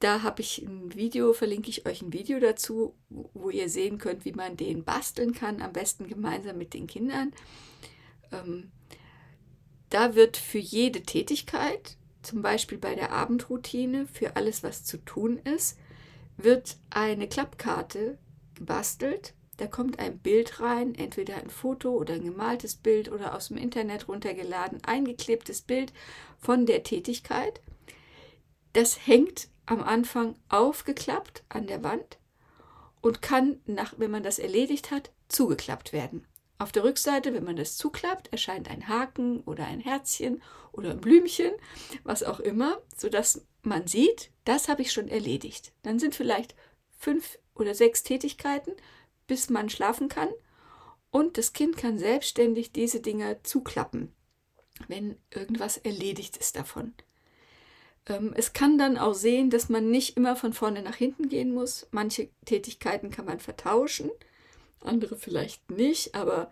da 0.00 0.22
habe 0.22 0.40
ich 0.40 0.62
ein 0.62 0.94
Video, 0.94 1.34
verlinke 1.34 1.68
ich 1.68 1.86
euch 1.86 2.00
ein 2.00 2.12
Video 2.12 2.40
dazu, 2.40 2.94
wo 3.08 3.50
ihr 3.50 3.68
sehen 3.68 3.98
könnt, 3.98 4.24
wie 4.24 4.32
man 4.32 4.56
den 4.56 4.82
basteln 4.82 5.34
kann, 5.34 5.60
am 5.60 5.72
besten 5.72 6.08
gemeinsam 6.08 6.56
mit 6.56 6.72
den 6.72 6.86
Kindern. 6.86 7.32
Ähm, 8.32 8.72
da 9.90 10.14
wird 10.14 10.38
für 10.38 10.58
jede 10.58 11.02
Tätigkeit, 11.02 11.98
zum 12.22 12.40
Beispiel 12.40 12.78
bei 12.78 12.94
der 12.94 13.12
Abendroutine, 13.12 14.06
für 14.06 14.36
alles, 14.36 14.62
was 14.62 14.84
zu 14.84 14.96
tun 15.04 15.36
ist, 15.38 15.78
wird 16.38 16.78
eine 16.88 17.28
Klappkarte 17.28 18.18
gebastelt. 18.54 19.34
Da 19.58 19.66
kommt 19.66 19.98
ein 19.98 20.18
Bild 20.18 20.60
rein, 20.60 20.94
entweder 20.94 21.36
ein 21.36 21.50
Foto 21.50 21.90
oder 21.90 22.14
ein 22.14 22.24
gemaltes 22.24 22.76
Bild 22.76 23.12
oder 23.12 23.34
aus 23.34 23.48
dem 23.48 23.58
Internet 23.58 24.08
runtergeladen, 24.08 24.82
eingeklebtes 24.82 25.60
Bild 25.60 25.92
von 26.38 26.64
der 26.64 26.84
Tätigkeit. 26.84 27.60
Das 28.72 29.06
hängt 29.06 29.48
am 29.70 29.82
Anfang 29.84 30.34
aufgeklappt 30.48 31.44
an 31.48 31.68
der 31.68 31.84
Wand 31.84 32.18
und 33.00 33.22
kann, 33.22 33.60
nach, 33.66 33.94
wenn 33.98 34.10
man 34.10 34.24
das 34.24 34.40
erledigt 34.40 34.90
hat, 34.90 35.12
zugeklappt 35.28 35.92
werden. 35.92 36.26
Auf 36.58 36.72
der 36.72 36.82
Rückseite, 36.82 37.32
wenn 37.32 37.44
man 37.44 37.54
das 37.54 37.76
zuklappt, 37.76 38.32
erscheint 38.32 38.68
ein 38.68 38.88
Haken 38.88 39.40
oder 39.42 39.66
ein 39.66 39.78
Herzchen 39.78 40.42
oder 40.72 40.90
ein 40.90 41.00
Blümchen, 41.00 41.52
was 42.02 42.24
auch 42.24 42.40
immer, 42.40 42.82
sodass 42.96 43.46
man 43.62 43.86
sieht, 43.86 44.32
das 44.44 44.68
habe 44.68 44.82
ich 44.82 44.92
schon 44.92 45.06
erledigt. 45.06 45.72
Dann 45.82 46.00
sind 46.00 46.16
vielleicht 46.16 46.56
fünf 46.98 47.38
oder 47.54 47.74
sechs 47.74 48.02
Tätigkeiten, 48.02 48.72
bis 49.28 49.50
man 49.50 49.70
schlafen 49.70 50.08
kann 50.08 50.30
und 51.12 51.38
das 51.38 51.52
Kind 51.52 51.76
kann 51.76 51.96
selbstständig 51.96 52.72
diese 52.72 52.98
Dinge 53.00 53.40
zuklappen, 53.44 54.12
wenn 54.88 55.16
irgendwas 55.30 55.76
erledigt 55.76 56.36
ist 56.38 56.56
davon. 56.56 56.92
Ähm, 58.06 58.32
es 58.36 58.52
kann 58.52 58.78
dann 58.78 58.98
auch 58.98 59.14
sehen, 59.14 59.50
dass 59.50 59.68
man 59.68 59.90
nicht 59.90 60.16
immer 60.16 60.36
von 60.36 60.52
vorne 60.52 60.82
nach 60.82 60.96
hinten 60.96 61.28
gehen 61.28 61.52
muss. 61.52 61.86
Manche 61.90 62.28
Tätigkeiten 62.44 63.10
kann 63.10 63.26
man 63.26 63.40
vertauschen 63.40 64.10
andere 64.84 65.16
vielleicht 65.16 65.70
nicht, 65.70 66.14
aber 66.14 66.50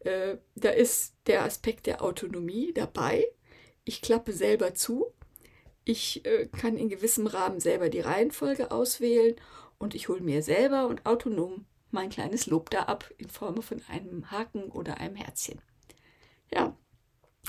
äh, 0.00 0.36
da 0.54 0.70
ist 0.70 1.14
der 1.26 1.44
Aspekt 1.44 1.86
der 1.86 2.02
Autonomie 2.02 2.72
dabei. 2.72 3.26
Ich 3.84 4.02
klappe 4.02 4.32
selber 4.32 4.74
zu. 4.74 5.12
Ich 5.84 6.24
äh, 6.26 6.46
kann 6.46 6.76
in 6.76 6.88
gewissem 6.88 7.26
Rahmen 7.26 7.60
selber 7.60 7.88
die 7.88 8.00
Reihenfolge 8.00 8.70
auswählen 8.70 9.36
und 9.78 9.94
ich 9.94 10.08
hole 10.08 10.20
mir 10.20 10.42
selber 10.42 10.86
und 10.86 11.06
autonom 11.06 11.66
mein 11.90 12.10
kleines 12.10 12.46
Lob 12.46 12.70
da 12.70 12.82
ab 12.82 13.10
in 13.16 13.30
Form 13.30 13.62
von 13.62 13.82
einem 13.88 14.30
Haken 14.30 14.64
oder 14.64 14.98
einem 14.98 15.16
Herzchen. 15.16 15.62
Ja, 16.52 16.76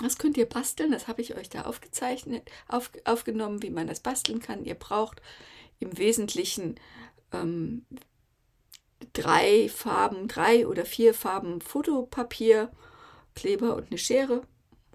das 0.02 0.18
könnt 0.18 0.38
ihr 0.38 0.48
basteln, 0.48 0.92
das 0.92 1.08
habe 1.08 1.22
ich 1.22 1.36
euch 1.36 1.50
da 1.50 1.64
aufgezeichnet, 1.64 2.50
auf, 2.68 2.92
aufgenommen, 3.06 3.62
wie 3.62 3.70
man 3.70 3.88
das 3.88 4.00
basteln 4.00 4.40
kann. 4.40 4.64
Ihr 4.64 4.76
braucht 4.76 5.22
im 5.80 5.98
Wesentlichen 5.98 6.76
ähm, 7.32 7.86
drei 9.14 9.70
Farben, 9.70 10.28
drei 10.28 10.68
oder 10.68 10.86
vier 10.86 11.14
Farben 11.14 11.62
Fotopapier, 11.62 12.72
Kleber 13.36 13.76
und 13.76 13.88
eine 13.88 13.98
Schere 13.98 14.42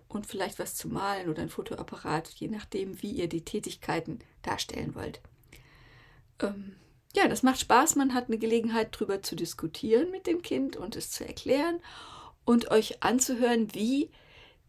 und 0.08 0.26
vielleicht 0.26 0.58
was 0.58 0.74
zu 0.74 0.88
malen 0.88 1.28
oder 1.28 1.42
ein 1.42 1.48
Fotoapparat, 1.48 2.28
je 2.28 2.48
nachdem, 2.48 3.02
wie 3.02 3.12
ihr 3.12 3.28
die 3.28 3.44
Tätigkeiten 3.44 4.20
darstellen 4.42 4.94
wollt. 4.94 5.20
Ähm, 6.40 6.76
ja, 7.16 7.28
das 7.28 7.42
macht 7.42 7.60
Spaß. 7.60 7.96
Man 7.96 8.14
hat 8.14 8.26
eine 8.28 8.38
Gelegenheit, 8.38 8.94
darüber 8.94 9.22
zu 9.22 9.36
diskutieren 9.36 10.10
mit 10.10 10.26
dem 10.26 10.42
Kind 10.42 10.76
und 10.76 10.96
es 10.96 11.10
zu 11.10 11.26
erklären 11.26 11.80
und 12.44 12.70
euch 12.70 13.02
anzuhören, 13.02 13.72
wie 13.74 14.10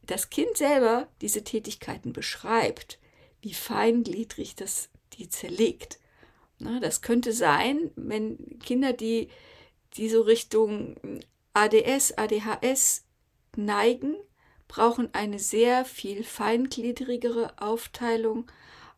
das 0.06 0.30
Kind 0.30 0.58
selber 0.58 1.08
diese 1.22 1.44
Tätigkeiten 1.44 2.14
beschreibt, 2.14 3.00
wie 3.42 3.54
feingliedrig 3.54 4.56
das 4.56 4.90
die 5.14 5.30
zerlegt. 5.30 6.00
Na, 6.60 6.80
das 6.80 7.02
könnte 7.02 7.34
sein, 7.34 7.92
wenn 7.96 8.60
Kinder, 8.60 8.94
die, 8.94 9.30
die 9.96 10.10
so 10.10 10.22
Richtung 10.22 10.96
ADS, 11.54 12.14
ADHS 12.18 13.06
neigen, 13.56 14.16
brauchen 14.68 15.14
eine 15.14 15.40
sehr 15.40 15.86
viel 15.86 16.24
feingliedrigere 16.24 17.54
Aufteilung 17.62 18.52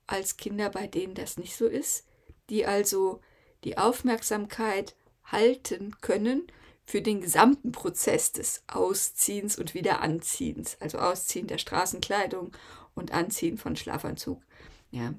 als 0.05 0.37
Kinder, 0.37 0.69
bei 0.69 0.87
denen 0.87 1.13
das 1.13 1.37
nicht 1.37 1.55
so 1.55 1.67
ist, 1.67 2.05
die 2.49 2.65
also 2.65 3.21
die 3.63 3.77
Aufmerksamkeit 3.77 4.95
halten 5.25 5.95
können 5.99 6.47
für 6.87 7.01
den 7.01 7.21
gesamten 7.21 7.71
Prozess 7.71 8.31
des 8.31 8.63
Ausziehens 8.65 9.59
und 9.59 9.75
Wiederanziehens, 9.75 10.77
also 10.79 10.97
Ausziehen 10.97 11.45
der 11.45 11.59
Straßenkleidung 11.59 12.51
und 12.95 13.11
Anziehen 13.11 13.57
von 13.57 13.75
Schlafanzug. 13.75 14.41
Ja, 14.89 15.13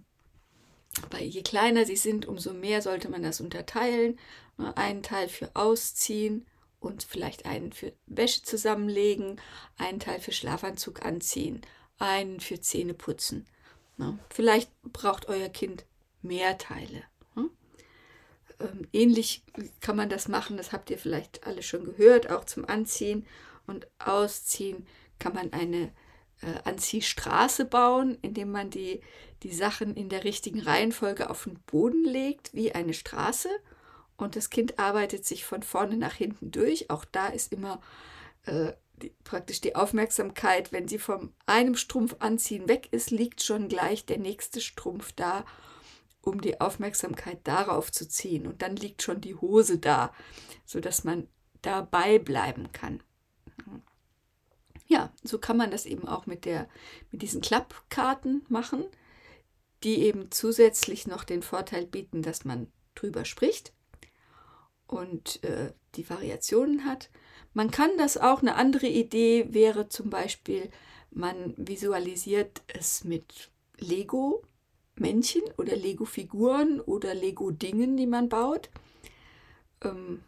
aber 1.02 1.20
je 1.20 1.42
kleiner 1.42 1.84
sie 1.84 1.96
sind, 1.96 2.26
umso 2.26 2.52
mehr 2.52 2.82
sollte 2.82 3.08
man 3.08 3.22
das 3.22 3.40
unterteilen. 3.40 4.18
Einen 4.56 5.02
Teil 5.02 5.28
für 5.28 5.54
Ausziehen 5.54 6.46
und 6.80 7.04
vielleicht 7.04 7.46
einen 7.46 7.72
für 7.72 7.92
Wäsche 8.06 8.42
zusammenlegen, 8.42 9.40
einen 9.76 10.00
Teil 10.00 10.20
für 10.20 10.32
Schlafanzug 10.32 11.04
anziehen, 11.04 11.60
einen 11.98 12.40
für 12.40 12.60
Zähne 12.60 12.94
putzen. 12.94 13.46
Vielleicht 14.30 14.70
braucht 14.82 15.28
euer 15.28 15.48
Kind 15.48 15.84
mehr 16.22 16.56
Teile. 16.58 17.02
Ähm, 18.60 18.88
ähnlich 18.92 19.44
kann 19.80 19.96
man 19.96 20.08
das 20.08 20.28
machen, 20.28 20.56
das 20.56 20.72
habt 20.72 20.90
ihr 20.90 20.98
vielleicht 20.98 21.46
alle 21.46 21.62
schon 21.62 21.84
gehört, 21.84 22.30
auch 22.30 22.44
zum 22.44 22.64
Anziehen 22.64 23.26
und 23.66 23.86
Ausziehen 23.98 24.86
kann 25.18 25.34
man 25.34 25.52
eine 25.52 25.92
äh, 26.40 26.54
Anziehstraße 26.64 27.64
bauen, 27.64 28.18
indem 28.22 28.50
man 28.50 28.70
die, 28.70 29.00
die 29.42 29.52
Sachen 29.52 29.94
in 29.94 30.08
der 30.08 30.24
richtigen 30.24 30.60
Reihenfolge 30.60 31.30
auf 31.30 31.44
den 31.44 31.58
Boden 31.66 32.04
legt, 32.04 32.54
wie 32.54 32.72
eine 32.72 32.94
Straße. 32.94 33.48
Und 34.16 34.36
das 34.36 34.50
Kind 34.50 34.78
arbeitet 34.78 35.24
sich 35.24 35.44
von 35.44 35.62
vorne 35.62 35.96
nach 35.96 36.14
hinten 36.14 36.50
durch. 36.50 36.90
Auch 36.90 37.04
da 37.04 37.28
ist 37.28 37.52
immer 37.52 37.80
äh, 38.46 38.72
die, 39.02 39.12
praktisch 39.24 39.60
die 39.60 39.76
Aufmerksamkeit, 39.76 40.72
wenn 40.72 40.88
sie 40.88 40.98
vom 40.98 41.32
einem 41.46 41.76
Strumpf 41.76 42.16
anziehen 42.18 42.68
weg 42.68 42.88
ist, 42.90 43.10
liegt 43.10 43.42
schon 43.42 43.68
gleich 43.68 44.06
der 44.06 44.18
nächste 44.18 44.60
Strumpf 44.60 45.12
da, 45.12 45.44
um 46.28 46.40
die 46.40 46.60
Aufmerksamkeit 46.60 47.40
darauf 47.44 47.90
zu 47.92 48.08
ziehen. 48.08 48.46
Und 48.46 48.62
dann 48.62 48.76
liegt 48.76 49.02
schon 49.02 49.20
die 49.20 49.34
Hose 49.34 49.78
da, 49.78 50.12
sodass 50.64 51.04
man 51.04 51.28
dabei 51.62 52.18
bleiben 52.18 52.72
kann 52.72 53.02
ja, 54.88 55.12
so 55.22 55.38
kann 55.38 55.56
man 55.56 55.70
das 55.70 55.86
eben 55.86 56.08
auch 56.08 56.26
mit, 56.26 56.44
der, 56.44 56.68
mit 57.12 57.22
diesen 57.22 57.42
Klappkarten 57.42 58.44
machen, 58.48 58.84
die 59.84 59.98
eben 60.02 60.30
zusätzlich 60.30 61.06
noch 61.06 61.24
den 61.24 61.42
Vorteil 61.42 61.86
bieten, 61.86 62.22
dass 62.22 62.44
man 62.44 62.72
drüber 62.94 63.24
spricht 63.24 63.72
und 64.86 65.44
äh, 65.44 65.72
die 65.94 66.08
Variationen 66.08 66.86
hat. 66.86 67.10
Man 67.52 67.70
kann 67.70 67.90
das 67.98 68.16
auch, 68.16 68.40
eine 68.40 68.56
andere 68.56 68.86
Idee 68.86 69.48
wäre 69.50 69.88
zum 69.88 70.10
Beispiel, 70.10 70.70
man 71.10 71.54
visualisiert 71.56 72.62
es 72.66 73.04
mit 73.04 73.50
Lego-Männchen 74.98 75.42
oder 75.56 75.76
Lego-Figuren 75.76 76.80
oder 76.80 77.14
Lego-Dingen, 77.14 77.96
die 77.96 78.06
man 78.06 78.28
baut. 78.28 78.68
Ähm, 79.82 80.22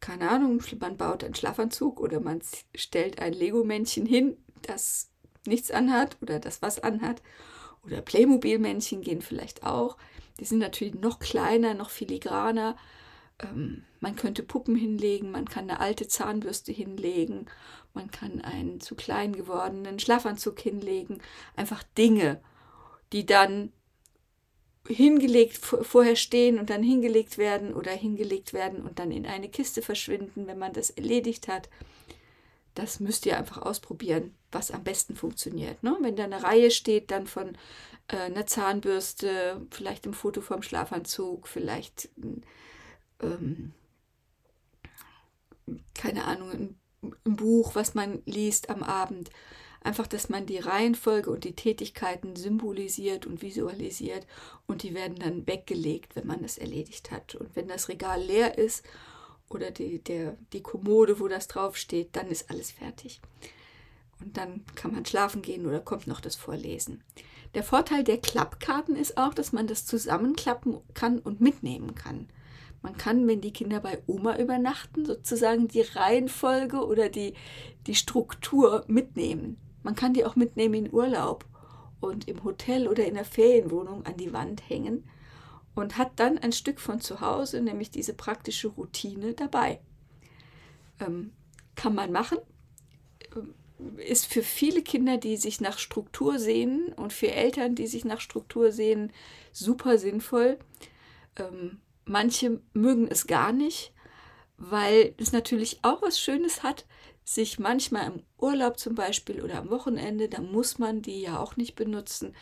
keine 0.00 0.30
Ahnung, 0.30 0.62
man 0.80 0.96
baut 0.96 1.24
einen 1.24 1.34
Schlafanzug 1.34 2.00
oder 2.00 2.20
man 2.20 2.40
stellt 2.74 3.20
ein 3.20 3.32
Lego-Männchen 3.32 4.06
hin, 4.06 4.36
das 4.62 5.10
nichts 5.46 5.70
anhat 5.70 6.16
oder 6.22 6.38
das 6.38 6.62
was 6.62 6.82
anhat. 6.82 7.22
Oder 7.84 8.00
Playmobil-Männchen 8.00 9.02
gehen 9.02 9.22
vielleicht 9.22 9.64
auch. 9.64 9.96
Die 10.40 10.44
sind 10.44 10.58
natürlich 10.58 10.94
noch 10.94 11.18
kleiner, 11.18 11.74
noch 11.74 11.90
filigraner. 11.90 12.76
ähm, 13.38 13.84
man 14.00 14.16
könnte 14.16 14.42
Puppen 14.42 14.76
hinlegen, 14.76 15.30
man 15.30 15.46
kann 15.46 15.68
eine 15.70 15.80
alte 15.80 16.08
Zahnbürste 16.08 16.72
hinlegen, 16.72 17.46
man 17.94 18.10
kann 18.10 18.40
einen 18.40 18.80
zu 18.80 18.94
klein 18.94 19.34
gewordenen 19.34 19.98
Schlafanzug 19.98 20.60
hinlegen. 20.60 21.20
Einfach 21.54 21.82
Dinge, 21.96 22.40
die 23.12 23.26
dann 23.26 23.72
hingelegt 24.88 25.58
vorher 25.58 26.16
stehen 26.16 26.58
und 26.58 26.70
dann 26.70 26.82
hingelegt 26.82 27.38
werden 27.38 27.74
oder 27.74 27.92
hingelegt 27.92 28.52
werden 28.52 28.82
und 28.82 28.98
dann 28.98 29.10
in 29.10 29.26
eine 29.26 29.48
Kiste 29.48 29.82
verschwinden, 29.82 30.46
wenn 30.46 30.58
man 30.58 30.72
das 30.72 30.90
erledigt 30.90 31.48
hat. 31.48 31.68
Das 32.74 33.00
müsst 33.00 33.24
ihr 33.26 33.38
einfach 33.38 33.62
ausprobieren, 33.62 34.34
was 34.52 34.70
am 34.70 34.84
besten 34.84 35.16
funktioniert. 35.16 35.82
Ne? 35.82 35.96
Wenn 36.02 36.16
da 36.16 36.24
eine 36.24 36.42
Reihe 36.42 36.70
steht, 36.70 37.10
dann 37.10 37.26
von 37.26 37.56
äh, 38.08 38.16
einer 38.16 38.46
Zahnbürste, 38.46 39.66
vielleicht 39.70 40.06
ein 40.06 40.14
Foto 40.14 40.40
vom 40.40 40.62
Schlafanzug, 40.62 41.48
vielleicht 41.48 42.10
ähm, 43.22 43.72
keine 45.94 46.24
Ahnung, 46.24 46.50
ein, 46.50 46.76
ein 47.24 47.36
Buch, 47.36 47.74
was 47.74 47.94
man 47.94 48.22
liest 48.26 48.70
am 48.70 48.82
Abend. 48.82 49.30
Einfach, 49.86 50.08
dass 50.08 50.28
man 50.28 50.46
die 50.46 50.58
Reihenfolge 50.58 51.30
und 51.30 51.44
die 51.44 51.54
Tätigkeiten 51.54 52.34
symbolisiert 52.34 53.24
und 53.24 53.40
visualisiert 53.40 54.26
und 54.66 54.82
die 54.82 54.94
werden 54.94 55.14
dann 55.14 55.46
weggelegt, 55.46 56.16
wenn 56.16 56.26
man 56.26 56.42
das 56.42 56.58
erledigt 56.58 57.12
hat. 57.12 57.36
Und 57.36 57.54
wenn 57.54 57.68
das 57.68 57.88
Regal 57.88 58.20
leer 58.20 58.58
ist 58.58 58.84
oder 59.48 59.70
die, 59.70 60.00
der, 60.00 60.38
die 60.52 60.60
Kommode, 60.60 61.20
wo 61.20 61.28
das 61.28 61.46
draufsteht, 61.46 62.16
dann 62.16 62.26
ist 62.26 62.50
alles 62.50 62.72
fertig. 62.72 63.20
Und 64.18 64.36
dann 64.36 64.64
kann 64.74 64.92
man 64.92 65.06
schlafen 65.06 65.40
gehen 65.40 65.64
oder 65.66 65.78
kommt 65.78 66.08
noch 66.08 66.20
das 66.20 66.34
Vorlesen. 66.34 67.04
Der 67.54 67.62
Vorteil 67.62 68.02
der 68.02 68.18
Klappkarten 68.18 68.96
ist 68.96 69.16
auch, 69.16 69.34
dass 69.34 69.52
man 69.52 69.68
das 69.68 69.86
zusammenklappen 69.86 70.78
kann 70.94 71.20
und 71.20 71.40
mitnehmen 71.40 71.94
kann. 71.94 72.28
Man 72.82 72.96
kann, 72.96 73.28
wenn 73.28 73.40
die 73.40 73.52
Kinder 73.52 73.78
bei 73.78 74.02
Oma 74.08 74.36
übernachten, 74.36 75.06
sozusagen 75.06 75.68
die 75.68 75.82
Reihenfolge 75.82 76.84
oder 76.84 77.08
die, 77.08 77.34
die 77.86 77.94
Struktur 77.94 78.84
mitnehmen. 78.88 79.58
Man 79.86 79.94
kann 79.94 80.12
die 80.12 80.24
auch 80.24 80.36
mitnehmen 80.36 80.74
in 80.74 80.92
Urlaub 80.92 81.46
und 82.00 82.28
im 82.28 82.44
Hotel 82.44 82.88
oder 82.88 83.06
in 83.06 83.14
der 83.14 83.24
Ferienwohnung 83.24 84.04
an 84.04 84.18
die 84.18 84.32
Wand 84.32 84.68
hängen 84.68 85.08
und 85.74 85.96
hat 85.96 86.12
dann 86.16 86.36
ein 86.38 86.52
Stück 86.52 86.80
von 86.80 87.00
zu 87.00 87.20
Hause, 87.20 87.62
nämlich 87.62 87.90
diese 87.90 88.12
praktische 88.12 88.68
Routine 88.68 89.32
dabei. 89.32 89.80
Ähm, 91.00 91.32
kann 91.74 91.94
man 91.94 92.12
machen, 92.12 92.38
ähm, 93.34 93.54
ist 93.96 94.26
für 94.26 94.42
viele 94.42 94.82
Kinder, 94.82 95.16
die 95.16 95.36
sich 95.36 95.60
nach 95.60 95.78
Struktur 95.78 96.38
sehen 96.38 96.92
und 96.96 97.12
für 97.12 97.30
Eltern, 97.30 97.74
die 97.74 97.86
sich 97.86 98.04
nach 98.04 98.20
Struktur 98.20 98.72
sehen, 98.72 99.12
super 99.52 99.98
sinnvoll. 99.98 100.58
Ähm, 101.36 101.80
Manche 102.08 102.60
mögen 102.72 103.08
es 103.08 103.26
gar 103.26 103.52
nicht, 103.52 103.92
weil 104.58 105.14
es 105.18 105.32
natürlich 105.32 105.80
auch 105.82 106.02
was 106.02 106.20
Schönes 106.20 106.62
hat, 106.62 106.86
sich 107.26 107.58
manchmal 107.58 108.06
im 108.06 108.22
Urlaub 108.38 108.78
zum 108.78 108.94
Beispiel 108.94 109.42
oder 109.42 109.58
am 109.58 109.68
Wochenende, 109.68 110.28
da 110.28 110.40
muss 110.40 110.78
man 110.78 111.02
die 111.02 111.20
ja 111.22 111.40
auch 111.40 111.56
nicht 111.56 111.74
benutzen, 111.74 112.36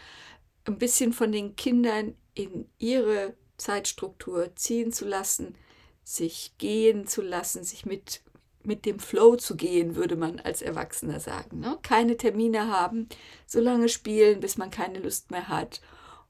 ein 0.66 0.76
bisschen 0.76 1.14
von 1.14 1.32
den 1.32 1.56
Kindern 1.56 2.14
in 2.34 2.68
ihre 2.78 3.34
Zeitstruktur 3.56 4.54
ziehen 4.56 4.92
zu 4.92 5.06
lassen, 5.06 5.56
sich 6.02 6.52
gehen 6.58 7.06
zu 7.06 7.22
lassen, 7.22 7.64
sich 7.64 7.86
mit, 7.86 8.20
mit 8.62 8.84
dem 8.84 8.98
Flow 8.98 9.36
zu 9.36 9.56
gehen, 9.56 9.96
würde 9.96 10.16
man 10.16 10.38
als 10.38 10.60
Erwachsener 10.60 11.18
sagen. 11.18 11.60
Ne? 11.60 11.78
Keine 11.82 12.18
Termine 12.18 12.68
haben, 12.68 13.08
so 13.46 13.60
lange 13.60 13.88
spielen, 13.88 14.40
bis 14.40 14.58
man 14.58 14.70
keine 14.70 14.98
Lust 14.98 15.30
mehr 15.30 15.48
hat 15.48 15.80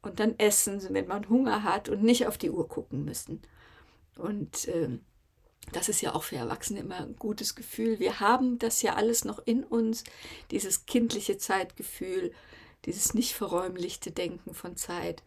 und 0.01 0.21
dann 0.21 0.39
essen, 0.39 0.81
wenn 0.91 1.09
man 1.09 1.29
Hunger 1.29 1.65
hat 1.65 1.89
und 1.89 2.05
nicht 2.05 2.29
auf 2.29 2.39
die 2.39 2.51
Uhr 2.51 2.69
gucken 2.69 3.05
müssen. 3.05 3.43
Und 4.17 4.69
äh, 4.69 4.91
das 5.73 5.89
ist 5.89 6.01
ja 6.01 6.15
auch 6.15 6.23
für 6.23 6.37
Erwachsene 6.37 6.81
immer 6.81 6.97
ein 6.97 7.17
gutes 7.17 7.55
Gefühl. 7.55 7.99
Wir 7.99 8.21
haben 8.21 8.59
das 8.59 8.83
ja 8.83 8.95
alles 8.95 9.25
noch 9.25 9.41
in 9.45 9.65
uns, 9.65 10.05
dieses 10.51 10.87
kindliche 10.87 11.39
Zeitgefühl, 11.39 12.33
dieses 12.85 13.15
nicht 13.15 13.35
verräumlichte 13.35 14.11
Denken 14.11 14.55
von 14.55 14.77
Zeit. 14.77 15.23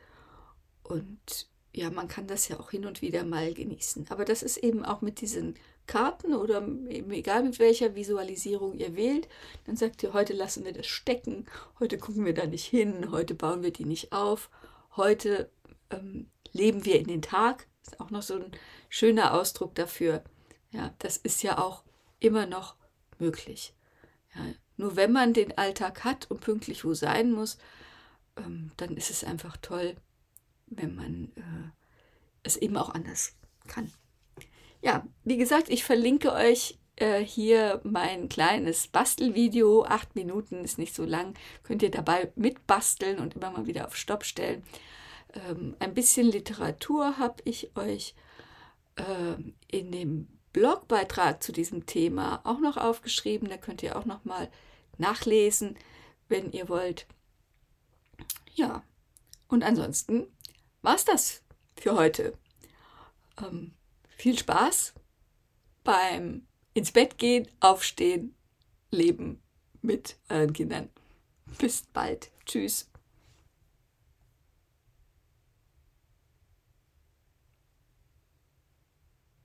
Und 0.84 1.48
ja, 1.74 1.90
man 1.92 2.08
kann 2.08 2.28
das 2.28 2.48
ja 2.48 2.60
auch 2.60 2.72
hin 2.72 2.86
und 2.86 3.02
wieder 3.02 3.24
mal 3.24 3.54
genießen. 3.54 4.08
Aber 4.10 4.26
das 4.26 4.44
ist 4.44 4.58
eben 4.58 4.86
auch 4.86 5.02
mit 5.02 5.22
diesen 5.22 5.56
Karten 5.86 6.34
oder 6.34 6.58
eben 6.90 7.12
egal 7.12 7.44
mit 7.44 7.60
welcher 7.60 7.96
Visualisierung 7.96 8.74
ihr 8.78 8.96
wählt, 8.96 9.28
dann 9.66 9.78
sagt 9.78 10.04
ihr, 10.04 10.14
heute 10.14 10.34
lassen 10.34 10.66
wir 10.66 10.74
das 10.74 10.86
stecken, 10.86 11.46
heute 11.80 11.98
gucken 11.98 12.26
wir 12.26 12.34
da 12.34 12.46
nicht 12.46 12.66
hin, 12.66 13.12
heute 13.12 13.34
bauen 13.36 13.64
wir 13.64 13.72
die 13.72 13.86
nicht 13.86 14.12
auf, 14.12 14.50
heute 14.98 15.50
ähm, 15.90 16.28
leben 16.52 16.84
wir 16.84 17.00
in 17.00 17.08
den 17.08 17.22
Tag. 17.22 17.68
Ist 17.88 18.00
auch 18.00 18.10
noch 18.10 18.22
so 18.22 18.36
ein 18.36 18.52
schöner 18.90 19.34
Ausdruck 19.34 19.76
dafür. 19.76 20.24
Ja, 20.72 20.94
das 21.00 21.18
ist 21.18 21.42
ja 21.44 21.58
auch 21.58 21.84
immer 22.20 22.46
noch 22.46 22.76
möglich. 23.18 23.74
Ja, 24.36 24.42
nur 24.76 24.96
wenn 24.96 25.12
man 25.12 25.34
den 25.34 25.58
Alltag 25.58 26.04
hat 26.04 26.30
und 26.30 26.42
pünktlich 26.42 26.84
wo 26.84 26.94
sein 26.94 27.32
muss, 27.32 27.58
ähm, 28.36 28.72
dann 28.78 28.98
ist 28.98 29.10
es 29.10 29.24
einfach 29.24 29.58
toll, 29.58 29.96
wenn 30.68 30.96
man 30.96 31.32
äh, 31.36 31.72
es 32.44 32.58
eben 32.58 32.78
auch 32.78 32.90
anders 32.90 33.36
kann. 33.68 33.92
Ja, 34.82 35.06
wie 35.24 35.38
gesagt, 35.38 35.70
ich 35.70 35.84
verlinke 35.84 36.34
euch 36.34 36.78
äh, 36.98 37.24
hier 37.24 37.80
mein 37.84 38.30
kleines 38.30 38.88
Bastelvideo. 38.88 39.86
Acht 39.86 40.16
Minuten 40.16 40.64
ist 40.64 40.78
nicht 40.78 40.94
so 40.94 41.06
lang. 41.06 41.34
Könnt 41.64 41.82
ihr 41.82 41.92
dabei 41.92 42.32
mitbasteln 42.36 43.20
und 43.20 43.36
immer 43.36 43.52
mal 43.52 43.66
wieder 43.66 43.88
auf 43.88 43.96
Stopp 43.96 44.26
stellen. 44.26 44.64
Ähm, 45.38 45.76
ein 45.80 45.94
bisschen 45.94 46.28
Literatur 46.28 47.18
habe 47.18 47.42
ich 47.46 47.76
euch 47.76 48.16
äh, 48.96 49.36
in 49.68 49.92
dem 49.92 50.28
Blogbeitrag 50.54 51.44
zu 51.44 51.52
diesem 51.52 51.86
Thema 51.86 52.42
auch 52.44 52.60
noch 52.60 52.78
aufgeschrieben. 52.78 53.50
Da 53.50 53.58
könnt 53.58 53.84
ihr 53.84 53.98
auch 53.98 54.06
noch 54.06 54.26
mal 54.26 54.50
nachlesen, 54.98 55.78
wenn 56.30 56.52
ihr 56.52 56.70
wollt. 56.70 57.06
Ja, 58.56 58.84
und 59.48 59.64
ansonsten 59.64 60.28
war 60.82 60.96
es 60.96 61.06
das 61.06 61.44
für 61.80 61.96
heute. 61.96 62.34
Ähm, 63.40 63.74
viel 64.08 64.38
Spaß 64.38 64.96
beim 65.84 66.48
ins 66.74 66.92
Bett 66.92 67.18
gehen, 67.18 67.48
aufstehen, 67.60 68.36
leben 68.92 69.42
mit 69.82 70.18
euren 70.30 70.54
Kindern. 70.54 70.90
Bis 71.60 71.84
bald. 71.94 72.32
Tschüss. 72.46 72.90